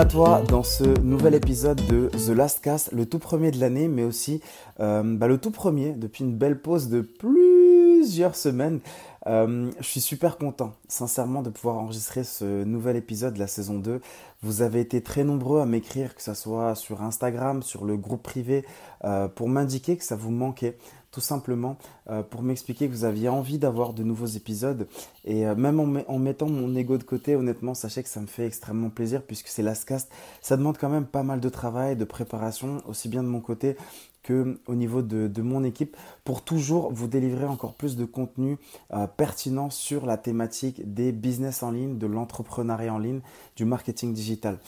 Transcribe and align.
À 0.00 0.06
toi 0.06 0.40
dans 0.48 0.62
ce 0.62 0.98
nouvel 1.02 1.34
épisode 1.34 1.78
de 1.86 2.08
The 2.08 2.30
Last 2.30 2.62
Cast, 2.62 2.90
le 2.90 3.04
tout 3.04 3.18
premier 3.18 3.50
de 3.50 3.60
l'année, 3.60 3.86
mais 3.86 4.02
aussi 4.02 4.40
euh, 4.80 5.02
bah, 5.04 5.28
le 5.28 5.36
tout 5.36 5.50
premier 5.50 5.92
depuis 5.92 6.24
une 6.24 6.34
belle 6.34 6.58
pause 6.58 6.88
de 6.88 7.02
plusieurs 7.02 8.34
semaines. 8.34 8.80
Euh, 9.26 9.70
je 9.78 9.84
suis 9.84 10.00
super 10.00 10.38
content, 10.38 10.72
sincèrement, 10.88 11.42
de 11.42 11.50
pouvoir 11.50 11.76
enregistrer 11.76 12.24
ce 12.24 12.64
nouvel 12.64 12.96
épisode 12.96 13.34
de 13.34 13.38
la 13.40 13.46
saison 13.46 13.78
2. 13.78 14.00
Vous 14.40 14.62
avez 14.62 14.80
été 14.80 15.02
très 15.02 15.22
nombreux 15.22 15.60
à 15.60 15.66
m'écrire, 15.66 16.14
que 16.14 16.22
ce 16.22 16.32
soit 16.32 16.74
sur 16.76 17.02
Instagram, 17.02 17.62
sur 17.62 17.84
le 17.84 17.98
groupe 17.98 18.22
privé, 18.22 18.64
euh, 19.04 19.28
pour 19.28 19.50
m'indiquer 19.50 19.98
que 19.98 20.04
ça 20.04 20.16
vous 20.16 20.30
manquait 20.30 20.78
tout 21.10 21.20
simplement 21.20 21.76
euh, 22.08 22.22
pour 22.22 22.42
m'expliquer 22.42 22.86
que 22.88 22.92
vous 22.92 23.04
aviez 23.04 23.28
envie 23.28 23.58
d'avoir 23.58 23.92
de 23.92 24.02
nouveaux 24.02 24.26
épisodes. 24.26 24.86
Et 25.24 25.46
euh, 25.46 25.54
même 25.54 25.80
en, 25.80 26.18
mettant 26.18 26.48
mon 26.48 26.74
ego 26.76 26.98
de 26.98 27.02
côté, 27.02 27.34
honnêtement, 27.36 27.74
sachez 27.74 28.02
que 28.02 28.08
ça 28.08 28.20
me 28.20 28.26
fait 28.26 28.46
extrêmement 28.46 28.90
plaisir 28.90 29.22
puisque 29.22 29.48
c'est 29.48 29.62
Lastcast. 29.62 30.10
Ça 30.40 30.56
demande 30.56 30.78
quand 30.78 30.88
même 30.88 31.06
pas 31.06 31.22
mal 31.22 31.40
de 31.40 31.48
travail, 31.48 31.96
de 31.96 32.04
préparation, 32.04 32.82
aussi 32.86 33.08
bien 33.08 33.22
de 33.22 33.28
mon 33.28 33.40
côté 33.40 33.76
que 34.22 34.60
au 34.66 34.74
niveau 34.74 35.00
de, 35.02 35.42
mon 35.42 35.64
équipe, 35.64 35.96
pour 36.24 36.42
toujours 36.42 36.92
vous 36.92 37.06
délivrer 37.06 37.46
encore 37.46 37.72
plus 37.72 37.96
de 37.96 38.04
contenu 38.04 38.58
euh, 38.92 39.06
pertinent 39.06 39.70
sur 39.70 40.04
la 40.04 40.18
thématique 40.18 40.92
des 40.92 41.10
business 41.10 41.62
en 41.62 41.70
ligne, 41.70 41.96
de 41.96 42.06
l'entrepreneuriat 42.06 42.92
en 42.92 42.98
ligne, 42.98 43.20
du 43.56 43.64
marketing 43.64 44.12
digital. 44.12 44.58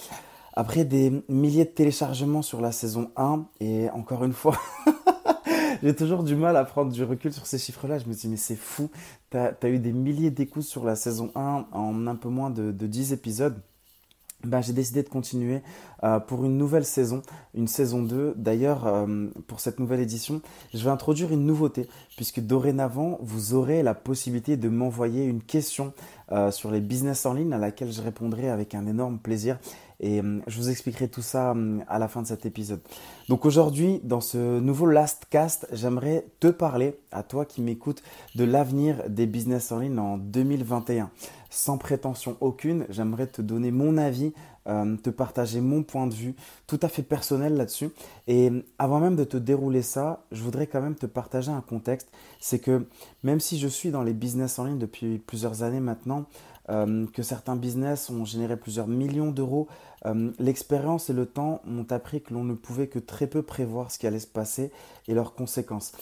Après 0.54 0.84
des 0.84 1.22
milliers 1.28 1.64
de 1.64 1.70
téléchargements 1.70 2.42
sur 2.42 2.60
la 2.60 2.72
saison 2.72 3.10
1, 3.16 3.44
et 3.60 3.90
encore 3.90 4.24
une 4.24 4.32
fois, 4.32 4.56
J'ai 5.86 5.94
toujours 5.96 6.22
du 6.22 6.36
mal 6.36 6.56
à 6.56 6.64
prendre 6.64 6.92
du 6.92 7.02
recul 7.02 7.32
sur 7.32 7.46
ces 7.46 7.58
chiffres-là. 7.58 7.98
Je 7.98 8.06
me 8.06 8.14
dis, 8.14 8.28
mais 8.28 8.36
c'est 8.36 8.56
fou. 8.56 8.90
Tu 9.30 9.36
as, 9.36 9.68
eu 9.68 9.78
des 9.78 9.92
milliers 9.92 10.30
d'écoutes 10.30 10.62
sur 10.62 10.84
la 10.84 10.94
saison 10.94 11.30
1 11.34 11.66
en 11.72 12.06
un 12.06 12.16
peu 12.16 12.28
moins 12.28 12.50
de, 12.50 12.70
de 12.70 12.86
10 12.86 13.12
épisodes. 13.12 13.60
Ben, 14.44 14.60
j'ai 14.60 14.72
décidé 14.72 15.04
de 15.04 15.08
continuer 15.08 15.62
euh, 16.02 16.18
pour 16.18 16.44
une 16.44 16.58
nouvelle 16.58 16.84
saison, 16.84 17.22
une 17.54 17.68
saison 17.68 18.02
2. 18.02 18.34
D'ailleurs, 18.36 18.86
euh, 18.86 19.28
pour 19.46 19.60
cette 19.60 19.78
nouvelle 19.78 20.00
édition, 20.00 20.40
je 20.74 20.82
vais 20.82 20.90
introduire 20.90 21.32
une 21.32 21.46
nouveauté, 21.46 21.88
puisque 22.16 22.40
dorénavant, 22.40 23.18
vous 23.22 23.54
aurez 23.54 23.84
la 23.84 23.94
possibilité 23.94 24.56
de 24.56 24.68
m'envoyer 24.68 25.24
une 25.24 25.40
question 25.40 25.92
euh, 26.32 26.50
sur 26.50 26.72
les 26.72 26.80
business 26.80 27.24
en 27.24 27.34
ligne 27.34 27.52
à 27.52 27.58
laquelle 27.58 27.92
je 27.92 28.02
répondrai 28.02 28.48
avec 28.48 28.74
un 28.74 28.86
énorme 28.86 29.18
plaisir. 29.18 29.58
Et 30.02 30.20
je 30.48 30.56
vous 30.56 30.68
expliquerai 30.68 31.08
tout 31.08 31.22
ça 31.22 31.54
à 31.88 31.98
la 31.98 32.08
fin 32.08 32.22
de 32.22 32.26
cet 32.26 32.44
épisode. 32.44 32.80
Donc 33.28 33.44
aujourd'hui, 33.44 34.00
dans 34.02 34.20
ce 34.20 34.58
nouveau 34.58 34.86
Last 34.86 35.26
Cast, 35.30 35.68
j'aimerais 35.72 36.26
te 36.40 36.48
parler, 36.48 36.98
à 37.12 37.22
toi 37.22 37.44
qui 37.44 37.62
m'écoutes, 37.62 38.02
de 38.34 38.42
l'avenir 38.42 39.08
des 39.08 39.26
business 39.26 39.70
en 39.70 39.78
ligne 39.78 39.98
en 39.98 40.18
2021. 40.18 41.10
Sans 41.50 41.78
prétention 41.78 42.36
aucune, 42.40 42.86
j'aimerais 42.88 43.28
te 43.28 43.42
donner 43.42 43.70
mon 43.70 43.96
avis 43.96 44.32
euh, 44.68 44.96
te 44.96 45.10
partager 45.10 45.60
mon 45.60 45.82
point 45.82 46.06
de 46.06 46.14
vue 46.14 46.36
tout 46.68 46.78
à 46.82 46.88
fait 46.88 47.02
personnel 47.02 47.56
là-dessus. 47.56 47.90
Et 48.28 48.52
avant 48.78 49.00
même 49.00 49.16
de 49.16 49.24
te 49.24 49.36
dérouler 49.36 49.82
ça, 49.82 50.24
je 50.30 50.40
voudrais 50.40 50.68
quand 50.68 50.80
même 50.80 50.94
te 50.94 51.06
partager 51.06 51.50
un 51.50 51.60
contexte. 51.60 52.08
C'est 52.38 52.60
que 52.60 52.86
même 53.24 53.40
si 53.40 53.58
je 53.58 53.66
suis 53.66 53.90
dans 53.90 54.04
les 54.04 54.12
business 54.12 54.60
en 54.60 54.64
ligne 54.66 54.78
depuis 54.78 55.18
plusieurs 55.18 55.64
années 55.64 55.80
maintenant, 55.80 56.26
euh, 56.72 57.06
que 57.12 57.22
certains 57.22 57.54
business 57.54 58.10
ont 58.10 58.24
généré 58.24 58.56
plusieurs 58.56 58.88
millions 58.88 59.30
d'euros, 59.30 59.68
euh, 60.06 60.32
l'expérience 60.40 61.10
et 61.10 61.12
le 61.12 61.26
temps 61.26 61.60
m'ont 61.64 61.86
appris 61.90 62.22
que 62.22 62.34
l'on 62.34 62.42
ne 62.42 62.54
pouvait 62.54 62.88
que 62.88 62.98
très 62.98 63.28
peu 63.28 63.42
prévoir 63.42 63.92
ce 63.92 63.98
qui 63.98 64.06
allait 64.08 64.18
se 64.18 64.26
passer 64.26 64.72
et 65.06 65.14
leurs 65.14 65.34
conséquences. 65.34 65.92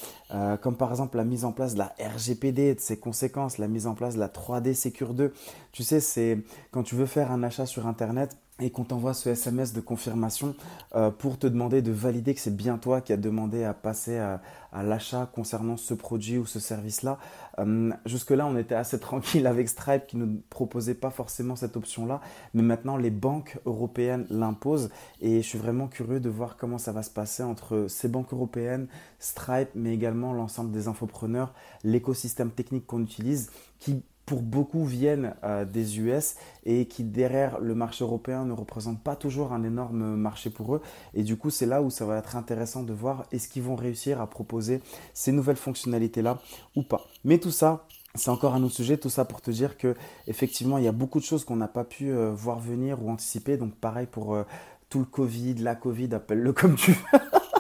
comme 0.63 0.77
par 0.77 0.91
exemple 0.91 1.17
la 1.17 1.25
mise 1.25 1.45
en 1.45 1.53
place 1.53 1.75
de 1.75 1.79
la 1.79 1.95
RGPD 1.99 2.63
et 2.63 2.75
de 2.75 2.81
ses 2.81 2.99
conséquences, 2.99 3.59
la 3.59 3.69
mise 3.69 3.87
en 3.87 3.95
place 3.95 4.15
de 4.15 4.21
la 4.21 4.29
3D 4.29 4.75
Secure 4.75 5.15
2. 5.15 5.33
Tu 5.73 5.83
sais, 5.83 6.01
c'est 6.01 6.39
quand 6.71 6.83
tu 6.83 6.95
veux 6.95 7.07
faire 7.07 7.33
un 7.33 7.43
achat 7.43 7.67
sur 7.67 7.87
Internet, 7.87 8.37
et 8.61 8.71
qu'on 8.71 8.85
t'envoie 8.85 9.15
ce 9.15 9.31
SMS 9.31 9.73
de 9.73 9.81
confirmation 9.81 10.55
euh, 10.95 11.11
pour 11.11 11.39
te 11.39 11.47
demander 11.47 11.83
de 11.83 11.93
valider 11.93 12.35
que 12.35 12.41
c'est 12.41 12.55
bien 12.55 12.79
toi 12.79 13.01
qui 13.01 13.13
as 13.13 13.17
demandé 13.17 13.65
à 13.65 13.75
passer 13.75 14.19
à, 14.19 14.41
l'achat 14.73 15.31
concernant 15.33 15.77
ce 15.77 15.95
produit 15.95 16.39
ou 16.39 16.47
ce 16.47 16.61
service-là. 16.61 17.19
Euh, 17.59 17.91
jusque-là, 18.07 18.47
on 18.47 18.57
était 18.57 18.75
assez 18.75 18.99
tranquille 19.01 19.47
avec 19.47 19.69
Stripe 19.69 20.07
qui 20.07 20.17
ne 20.17 20.27
proposait 20.49 20.95
pas 20.95 21.11
forcément 21.11 21.57
cette 21.57 21.77
option-là, 21.77 22.21
mais 22.55 22.63
maintenant 22.63 22.97
les 22.97 23.11
banques 23.11 23.59
européennes 23.67 24.27
l'imposent 24.31 24.91
et 25.21 25.43
je 25.43 25.47
suis 25.47 25.59
vraiment 25.59 25.89
curieux 25.89 26.21
de 26.21 26.29
voir 26.29 26.57
comment 26.57 26.79
ça 26.79 26.93
va 26.93 27.03
se 27.03 27.11
passer 27.11 27.43
entre 27.43 27.87
ces 27.89 28.09
banques 28.09 28.33
européennes, 28.33 28.89
Stripe, 29.19 29.71
mais 29.75 29.95
également 29.95 30.33
l'ensemble 30.33 30.71
des 30.71 30.89
infopreneurs, 30.89 31.55
l'écosystème 31.85 32.51
technique 32.51 32.87
qu'on 32.87 33.03
utilise 33.03 33.51
qui 33.79 34.03
pour 34.31 34.43
beaucoup 34.43 34.85
viennent 34.85 35.35
euh, 35.43 35.65
des 35.65 35.99
US 35.99 36.37
et 36.65 36.87
qui 36.87 37.03
derrière 37.03 37.59
le 37.59 37.75
marché 37.75 38.05
européen 38.05 38.45
ne 38.45 38.53
représentent 38.53 39.03
pas 39.03 39.17
toujours 39.17 39.53
un 39.53 39.65
énorme 39.65 40.15
marché 40.15 40.51
pour 40.51 40.77
eux. 40.77 40.83
Et 41.15 41.25
du 41.25 41.37
coup, 41.37 41.51
c'est 41.51 41.67
là 41.67 41.83
où 41.83 41.91
ça 41.91 42.07
va 42.07 42.17
être 42.17 42.37
intéressant 42.37 42.85
de 42.85 42.93
voir 42.93 43.27
est-ce 43.33 43.49
qu'ils 43.49 43.65
vont 43.65 43.75
réussir 43.75 44.21
à 44.21 44.31
proposer 44.31 44.83
ces 45.15 45.33
nouvelles 45.33 45.57
fonctionnalités-là 45.57 46.39
ou 46.77 46.85
pas. 46.85 47.07
Mais 47.25 47.39
tout 47.39 47.51
ça, 47.51 47.89
c'est 48.15 48.31
encore 48.31 48.55
un 48.55 48.63
autre 48.63 48.77
sujet, 48.77 48.99
tout 48.99 49.11
ça 49.11 49.25
pour 49.25 49.41
te 49.41 49.51
dire 49.51 49.77
que 49.77 49.97
effectivement 50.29 50.79
il 50.79 50.85
y 50.85 50.89
a 50.89 50.93
beaucoup 50.93 51.19
de 51.19 51.25
choses 51.25 51.45
qu'on 51.45 51.57
n'a 51.57 51.67
pas 51.67 51.83
pu 51.83 52.13
euh, 52.13 52.31
voir 52.33 52.61
venir 52.61 53.03
ou 53.03 53.11
anticiper. 53.11 53.57
Donc 53.57 53.75
pareil 53.75 54.07
pour 54.07 54.37
euh, 54.37 54.45
tout 54.91 55.01
le 55.01 55.07
Covid, 55.07 55.55
la 55.55 55.75
Covid, 55.75 56.15
appelle-le 56.15 56.53
comme 56.53 56.77
tu 56.77 56.93
veux. 56.93 57.19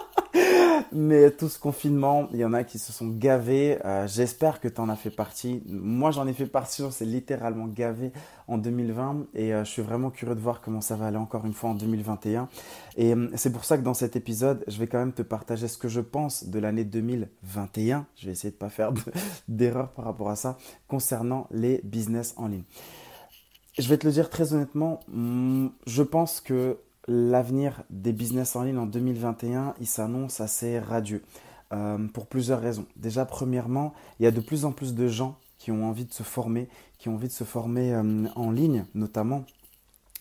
Mais 0.93 1.31
tout 1.31 1.49
ce 1.49 1.59
confinement, 1.59 2.29
il 2.33 2.41
y 2.41 2.45
en 2.45 2.53
a 2.53 2.65
qui 2.65 2.79
se 2.79 2.93
sont 2.93 3.09
gavés. 3.09 3.79
Euh, 3.85 4.09
j'espère 4.09 4.61
que 4.61 4.67
tu 4.67 4.81
en 4.81 4.89
as 4.89 4.97
fait 4.97 5.11
partie. 5.11 5.63
Moi, 5.67 6.11
j'en 6.11 6.27
ai 6.27 6.33
fait 6.33 6.47
partie. 6.47 6.83
On 6.83 6.91
s'est 6.91 7.05
littéralement 7.05 7.67
gavé 7.67 8.13
en 8.49 8.59
2020 8.59 9.27
et 9.35 9.55
euh, 9.55 9.65
je 9.65 9.71
suis 9.71 9.83
vraiment 9.83 10.11
curieux 10.11 10.35
de 10.35 10.41
voir 10.41 10.61
comment 10.61 10.81
ça 10.81 10.97
va 10.97 11.07
aller 11.07 11.17
encore 11.17 11.47
une 11.47 11.53
fois 11.53 11.71
en 11.71 11.75
2021. 11.75 12.49
Et 12.97 13.15
euh, 13.15 13.29
c'est 13.37 13.53
pour 13.53 13.65
ça 13.65 13.79
que 13.79 13.83
dans 13.83 13.95
cet 13.95 14.17
épisode, 14.17 14.65
je 14.67 14.79
vais 14.79 14.89
quand 14.89 14.99
même 14.99 15.13
te 15.13 15.23
partager 15.23 15.69
ce 15.69 15.79
que 15.79 15.89
je 15.89 16.01
pense 16.01 16.45
de 16.45 16.59
l'année 16.59 16.85
2021. 16.85 18.07
Je 18.17 18.27
vais 18.27 18.33
essayer 18.33 18.51
de 18.51 18.57
ne 18.57 18.59
pas 18.61 18.71
faire 18.71 18.93
d'erreur 19.49 19.91
par 19.91 20.07
rapport 20.07 20.31
à 20.31 20.37
ça 20.37 20.59
concernant 20.89 21.47
les 21.53 21.81
business 21.85 22.35
en 22.37 22.49
ligne. 22.49 22.65
Je 23.79 23.89
vais 23.89 23.97
te 23.97 24.07
le 24.07 24.13
dire 24.13 24.29
très 24.29 24.53
honnêtement, 24.53 25.01
mm, 25.09 25.69
je 25.87 26.03
pense 26.03 26.41
que 26.41 26.79
l'avenir 27.09 27.83
des 27.91 28.13
business 28.13 28.57
en 28.57 28.63
ligne 28.63 28.79
en 28.79 28.87
2021, 28.87 29.75
il 29.81 29.87
s'annonce 29.87 30.41
assez 30.41 30.79
radieux 30.79 31.23
euh, 31.73 31.99
pour 32.09 32.27
plusieurs 32.27 32.61
raisons. 32.61 32.87
Déjà, 32.97 33.25
premièrement, 33.25 33.95
il 34.19 34.25
y 34.25 34.27
a 34.27 34.31
de 34.31 34.41
plus 34.41 34.65
en 34.65 34.73
plus 34.73 34.95
de 34.95 35.09
gens 35.09 35.37
qui 35.59 35.71
ont 35.71 35.85
envie 35.89 36.07
de 36.07 36.13
se 36.13 36.23
former, 36.23 36.69
qui 36.99 37.09
ont 37.09 37.15
envie 37.15 37.29
de 37.29 37.33
se 37.33 37.45
former 37.45 37.93
euh, 37.95 38.27
en 38.35 38.51
ligne 38.51 38.87
notamment. 38.95 39.45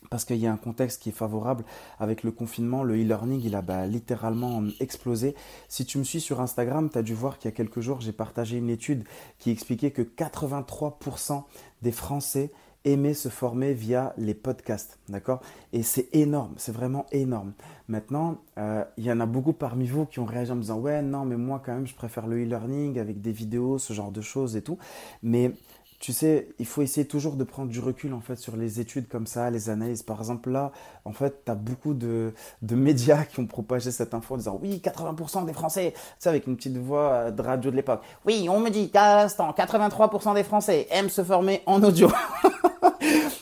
Parce 0.10 0.26
qu'il 0.26 0.38
y 0.38 0.48
a 0.48 0.52
un 0.52 0.58
contexte 0.58 1.02
qui 1.02 1.10
est 1.10 1.14
favorable 1.14 1.66
avec 2.00 2.24
le 2.24 2.32
confinement, 2.32 2.84
le 2.84 2.96
e-learning, 2.96 3.42
il 3.44 3.54
a 3.56 3.62
bah, 3.62 3.86
littéralement 3.86 4.62
euh, 4.62 4.70
explosé. 4.80 5.36
Si 5.68 5.86
tu 5.86 5.98
me 5.98 6.04
suis 6.04 6.22
sur 6.22 6.42
Instagram, 6.42 6.90
tu 6.90 6.98
as 6.98 7.04
dû 7.04 7.14
voir 7.14 7.38
qu'il 7.38 7.50
y 7.50 7.54
a 7.54 7.56
quelques 7.56 7.82
jours, 7.82 8.00
j'ai 8.02 8.14
partagé 8.14 8.58
une 8.58 8.70
étude 8.70 9.04
qui 9.40 9.52
expliquait 9.52 9.92
que 9.92 10.02
83% 10.02 11.44
des 11.82 11.92
Français 11.92 12.52
aimer 12.86 13.14
se 13.14 13.30
former 13.30 13.74
via 13.74 14.14
les 14.18 14.34
podcasts, 14.34 15.00
d'accord? 15.10 15.42
Et 15.74 15.84
c'est 15.84 16.08
énorme, 16.14 16.54
c'est 16.58 16.72
vraiment 16.72 17.06
énorme. 17.12 17.54
Maintenant, 17.88 18.38
euh, 18.58 18.84
il 18.98 19.06
y 19.06 19.12
en 19.12 19.20
a 19.20 19.26
beaucoup 19.26 19.54
parmi 19.54 19.88
vous 19.88 20.06
qui 20.06 20.20
ont 20.20 20.26
réagi 20.26 20.52
en 20.52 20.56
me 20.56 20.62
disant 20.62 20.80
ouais 20.80 21.02
non 21.02 21.26
mais 21.26 21.38
moi 21.38 21.62
quand 21.64 21.74
même 21.74 21.88
je 21.88 21.96
préfère 21.96 22.28
le 22.28 22.44
e-learning 22.44 23.00
avec 23.00 23.22
des 23.22 23.32
vidéos, 23.32 23.78
ce 23.80 23.94
genre 23.94 24.12
de 24.12 24.22
choses 24.22 24.56
et 24.56 24.62
tout. 24.62 24.78
Mais 25.24 25.54
tu 26.00 26.14
sais, 26.14 26.48
il 26.60 26.66
faut 26.66 26.82
essayer 26.82 27.06
toujours 27.06 27.36
de 27.36 27.44
prendre 27.44 27.70
du 27.70 27.82
recul 27.82 28.14
en 28.14 28.22
fait 28.22 28.38
sur 28.38 28.56
les 28.56 28.80
études 28.80 29.10
comme 29.10 29.28
ça, 29.28 29.50
les 29.50 29.70
analyses. 29.70 30.02
Par 30.02 30.18
exemple, 30.20 30.50
là, 30.50 30.72
en 31.04 31.12
fait, 31.12 31.44
tu 31.44 31.52
as 31.52 31.56
beaucoup 31.56 31.94
de, 31.94 32.34
de, 32.62 32.76
médias 32.76 33.26
qui 33.26 33.42
ont 33.42 33.46
propagé 33.46 33.92
cette 33.92 34.14
info 34.14 34.36
en 34.36 34.38
disant 34.38 34.60
oui, 34.62 34.82
80% 34.82 35.46
des 35.46 35.52
Français, 35.52 35.92
tu 35.94 36.02
sais, 36.20 36.30
avec 36.30 36.48
une 36.48 36.56
petite 36.56 36.78
voix 36.78 37.32
de 37.32 37.42
radio 37.42 37.70
de 37.70 37.76
l'époque. 37.76 38.02
Oui, 38.26 38.48
on 38.50 38.62
me 38.62 38.70
dit 38.70 38.90
qu'à 38.90 39.24
l'instant, 39.24 39.52
83% 39.52 40.36
des 40.36 40.44
Français 40.44 40.88
aiment 40.92 41.10
se 41.10 41.24
former 41.24 41.64
en 41.66 41.84
audio. 41.84 42.10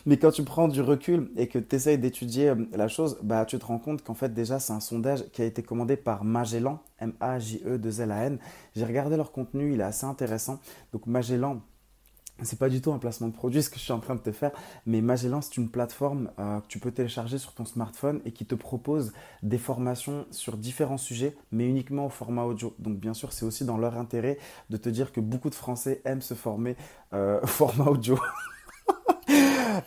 Mais 0.08 0.16
quand 0.16 0.32
tu 0.32 0.44
prends 0.46 0.70
du 0.70 0.80
recul 0.80 1.30
et 1.36 1.50
que 1.50 1.60
tu 1.60 1.76
essayes 1.76 1.98
d'étudier 1.98 2.48
euh, 2.48 2.56
la 2.72 2.88
chose, 2.88 3.20
bah, 3.24 3.44
tu 3.44 3.60
te 3.60 3.66
rends 3.66 3.78
compte 3.78 4.04
qu'en 4.04 4.14
fait, 4.14 4.34
déjà, 4.34 4.58
c'est 4.58 4.72
un 4.72 4.80
sondage 4.80 5.26
qui 5.34 5.42
a 5.42 5.46
été 5.46 5.64
commandé 5.64 5.98
par 5.98 6.24
Magellan, 6.24 6.82
M-A-J-E-2-L-A-N. 7.00 8.40
J'ai 8.74 8.86
regardé 8.86 9.18
leur 9.18 9.34
contenu, 9.34 9.74
il 9.74 9.82
est 9.82 9.84
assez 9.84 10.06
intéressant. 10.06 10.62
Donc, 10.94 11.08
Magellan, 11.08 11.60
c'est 12.42 12.58
pas 12.58 12.70
du 12.70 12.80
tout 12.80 12.94
un 12.94 13.00
placement 13.00 13.28
de 13.28 13.34
produit 13.34 13.62
ce 13.62 13.70
que 13.70 13.76
je 13.76 13.82
suis 13.82 13.92
en 13.92 14.00
train 14.00 14.16
de 14.16 14.22
te 14.22 14.32
faire, 14.32 14.52
mais 14.86 15.02
Magellan 15.02 15.42
c'est 15.42 15.58
une 15.58 15.70
plateforme 15.70 16.30
euh, 16.40 16.60
que 16.62 16.68
tu 16.68 16.78
peux 16.78 16.92
télécharger 16.92 17.40
sur 17.40 17.54
ton 17.54 17.66
smartphone 17.66 18.22
et 18.26 18.32
qui 18.32 18.46
te 18.46 18.54
propose 18.54 19.12
des 19.42 19.58
formations 19.58 20.28
sur 20.30 20.56
différents 20.56 21.00
sujets, 21.00 21.36
mais 21.52 21.68
uniquement 21.68 22.06
au 22.06 22.10
format 22.10 22.44
audio. 22.44 22.76
Donc 22.78 22.98
bien 23.00 23.16
sûr 23.16 23.34
c'est 23.34 23.44
aussi 23.44 23.66
dans 23.66 23.78
leur 23.80 23.98
intérêt 23.98 24.38
de 24.70 24.78
te 24.78 24.88
dire 24.88 25.12
que 25.12 25.20
beaucoup 25.20 25.50
de 25.50 25.56
Français 25.56 26.00
aiment 26.06 26.22
se 26.22 26.36
former 26.36 26.76
euh, 27.14 27.40
au 27.44 27.48
format 27.48 27.86
audio. 27.86 28.20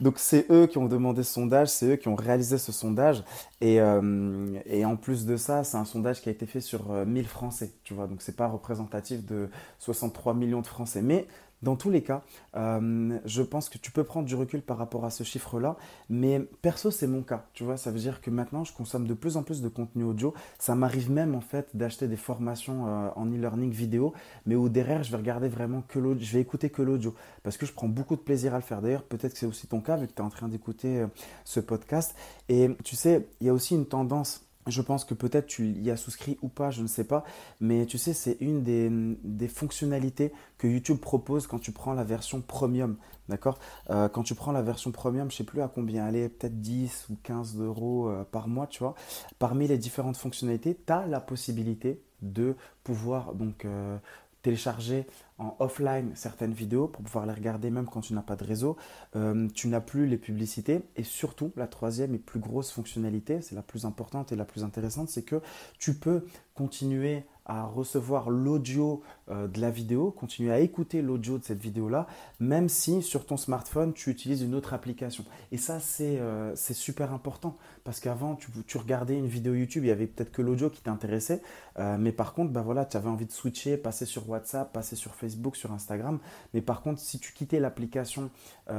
Donc 0.00 0.18
c'est 0.18 0.46
eux 0.50 0.66
qui 0.66 0.78
ont 0.78 0.86
demandé 0.86 1.22
ce 1.22 1.32
sondage, 1.34 1.68
c'est 1.68 1.86
eux 1.92 1.96
qui 1.96 2.08
ont 2.08 2.14
réalisé 2.14 2.58
ce 2.58 2.72
sondage. 2.72 3.22
Et, 3.60 3.80
euh, 3.80 4.58
et 4.66 4.84
en 4.84 4.96
plus 4.96 5.26
de 5.26 5.36
ça, 5.36 5.64
c'est 5.64 5.76
un 5.76 5.84
sondage 5.84 6.20
qui 6.20 6.28
a 6.28 6.32
été 6.32 6.46
fait 6.46 6.60
sur 6.60 6.92
1000 6.92 7.26
Français, 7.26 7.72
tu 7.84 7.94
vois. 7.94 8.06
Donc 8.06 8.22
c'est 8.22 8.36
pas 8.36 8.48
représentatif 8.48 9.24
de 9.24 9.48
63 9.78 10.34
millions 10.34 10.60
de 10.60 10.66
Français. 10.66 11.02
Mais 11.02 11.26
Dans 11.62 11.76
tous 11.76 11.90
les 11.90 12.02
cas, 12.02 12.22
euh, 12.56 13.18
je 13.26 13.42
pense 13.42 13.68
que 13.68 13.76
tu 13.76 13.92
peux 13.92 14.02
prendre 14.02 14.26
du 14.26 14.34
recul 14.34 14.62
par 14.62 14.78
rapport 14.78 15.04
à 15.04 15.10
ce 15.10 15.24
chiffre-là, 15.24 15.76
mais 16.08 16.40
perso, 16.62 16.90
c'est 16.90 17.06
mon 17.06 17.22
cas. 17.22 17.46
Tu 17.52 17.64
vois, 17.64 17.76
ça 17.76 17.90
veut 17.90 17.98
dire 17.98 18.22
que 18.22 18.30
maintenant, 18.30 18.64
je 18.64 18.72
consomme 18.72 19.06
de 19.06 19.12
plus 19.12 19.36
en 19.36 19.42
plus 19.42 19.60
de 19.60 19.68
contenu 19.68 20.04
audio. 20.04 20.32
Ça 20.58 20.74
m'arrive 20.74 21.10
même 21.10 21.34
en 21.34 21.42
fait 21.42 21.76
d'acheter 21.76 22.08
des 22.08 22.16
formations 22.16 22.86
euh, 22.86 23.08
en 23.14 23.26
e-learning 23.26 23.70
vidéo, 23.72 24.14
mais 24.46 24.54
où 24.54 24.70
derrière, 24.70 25.02
je 25.02 25.10
vais 25.10 25.18
regarder 25.18 25.48
vraiment 25.48 25.82
que 25.86 25.98
l'audio, 25.98 26.24
je 26.24 26.32
vais 26.32 26.40
écouter 26.40 26.70
que 26.70 26.80
l'audio, 26.80 27.14
parce 27.42 27.58
que 27.58 27.66
je 27.66 27.72
prends 27.72 27.88
beaucoup 27.88 28.16
de 28.16 28.22
plaisir 28.22 28.54
à 28.54 28.56
le 28.56 28.62
faire. 28.62 28.80
D'ailleurs, 28.80 29.02
peut-être 29.02 29.34
que 29.34 29.38
c'est 29.38 29.46
aussi 29.46 29.66
ton 29.66 29.82
cas, 29.82 29.96
vu 29.96 30.06
que 30.06 30.12
tu 30.12 30.22
es 30.22 30.24
en 30.24 30.30
train 30.30 30.48
d'écouter 30.48 31.00
euh, 31.00 31.08
ce 31.44 31.60
podcast. 31.60 32.14
Et 32.48 32.70
tu 32.84 32.96
sais, 32.96 33.28
il 33.40 33.46
y 33.46 33.50
a 33.50 33.52
aussi 33.52 33.74
une 33.74 33.86
tendance 33.86 34.49
je 34.70 34.82
pense 34.82 35.04
que 35.04 35.14
peut-être 35.14 35.46
tu 35.46 35.72
y 35.72 35.90
as 35.90 35.96
souscrit 35.96 36.38
ou 36.42 36.48
pas, 36.48 36.70
je 36.70 36.82
ne 36.82 36.86
sais 36.86 37.04
pas. 37.04 37.24
Mais 37.60 37.86
tu 37.86 37.98
sais, 37.98 38.12
c'est 38.12 38.36
une 38.40 38.62
des, 38.62 39.48
fonctionnalités 39.48 40.32
que 40.58 40.66
YouTube 40.66 40.98
propose 40.98 41.46
quand 41.46 41.58
tu 41.58 41.72
prends 41.72 41.94
la 41.94 42.04
version 42.04 42.40
premium. 42.40 42.96
D'accord? 43.28 43.58
Euh, 43.90 44.08
Quand 44.08 44.22
tu 44.22 44.34
prends 44.34 44.52
la 44.52 44.62
version 44.62 44.90
premium, 44.90 45.30
je 45.30 45.34
ne 45.34 45.38
sais 45.38 45.44
plus 45.44 45.62
à 45.62 45.68
combien 45.68 46.08
elle 46.08 46.16
est, 46.16 46.28
peut-être 46.28 46.60
10 46.60 47.06
ou 47.10 47.16
15 47.22 47.60
euros 47.60 48.08
euh, 48.08 48.24
par 48.24 48.48
mois, 48.48 48.66
tu 48.66 48.80
vois. 48.80 48.94
Parmi 49.38 49.68
les 49.68 49.78
différentes 49.78 50.16
fonctionnalités, 50.16 50.78
tu 50.86 50.92
as 50.92 51.06
la 51.06 51.20
possibilité 51.20 52.02
de 52.22 52.56
pouvoir 52.84 53.34
donc 53.34 53.64
euh, 53.64 53.96
télécharger 54.42 55.06
en 55.38 55.56
offline 55.58 56.12
certaines 56.14 56.52
vidéos 56.52 56.86
pour 56.86 57.02
pouvoir 57.02 57.26
les 57.26 57.32
regarder 57.32 57.70
même 57.70 57.86
quand 57.86 58.00
tu 58.02 58.14
n'as 58.14 58.22
pas 58.22 58.36
de 58.36 58.44
réseau. 58.44 58.76
Euh, 59.16 59.48
tu 59.54 59.68
n'as 59.68 59.80
plus 59.80 60.06
les 60.06 60.18
publicités. 60.18 60.82
Et 60.96 61.04
surtout, 61.04 61.52
la 61.56 61.66
troisième 61.66 62.14
et 62.14 62.18
plus 62.18 62.40
grosse 62.40 62.70
fonctionnalité, 62.70 63.40
c'est 63.40 63.54
la 63.54 63.62
plus 63.62 63.84
importante 63.84 64.32
et 64.32 64.36
la 64.36 64.44
plus 64.44 64.64
intéressante, 64.64 65.08
c'est 65.08 65.22
que 65.22 65.40
tu 65.78 65.94
peux 65.94 66.24
continuer 66.54 67.24
à 67.50 67.64
recevoir 67.64 68.30
l'audio 68.30 69.02
euh, 69.28 69.48
de 69.48 69.60
la 69.60 69.72
vidéo, 69.72 70.12
continuer 70.12 70.52
à 70.52 70.60
écouter 70.60 71.02
l'audio 71.02 71.36
de 71.36 71.42
cette 71.42 71.60
vidéo-là, 71.60 72.06
même 72.38 72.68
si 72.68 73.02
sur 73.02 73.26
ton 73.26 73.36
smartphone, 73.36 73.92
tu 73.92 74.10
utilises 74.10 74.42
une 74.42 74.54
autre 74.54 74.72
application. 74.72 75.24
Et 75.50 75.56
ça, 75.56 75.80
c'est 75.80 76.20
euh, 76.20 76.54
super 76.54 77.12
important, 77.12 77.56
parce 77.82 77.98
qu'avant, 77.98 78.36
tu, 78.36 78.78
regardais 78.78 79.18
une 79.18 79.26
vidéo 79.26 79.54
YouTube, 79.54 79.82
il 79.82 79.88
y 79.88 79.90
avait 79.90 80.06
peut-être 80.06 80.30
que 80.30 80.42
l'audio 80.42 80.70
qui 80.70 80.80
t'intéressait, 80.80 81.42
euh, 81.80 81.96
mais 81.98 82.12
par 82.12 82.34
contre, 82.34 82.52
bah 82.52 82.62
voilà, 82.62 82.84
tu 82.84 82.96
avais 82.96 83.08
envie 83.08 83.26
de 83.26 83.32
switcher, 83.32 83.76
passer 83.76 84.06
sur 84.06 84.30
WhatsApp, 84.30 84.72
passer 84.72 84.94
sur 84.94 85.16
Facebook, 85.16 85.56
sur 85.56 85.72
Instagram, 85.72 86.20
mais 86.54 86.60
par 86.60 86.82
contre, 86.82 87.00
si 87.00 87.18
tu 87.18 87.32
quittais 87.32 87.58
l'application 87.58 88.30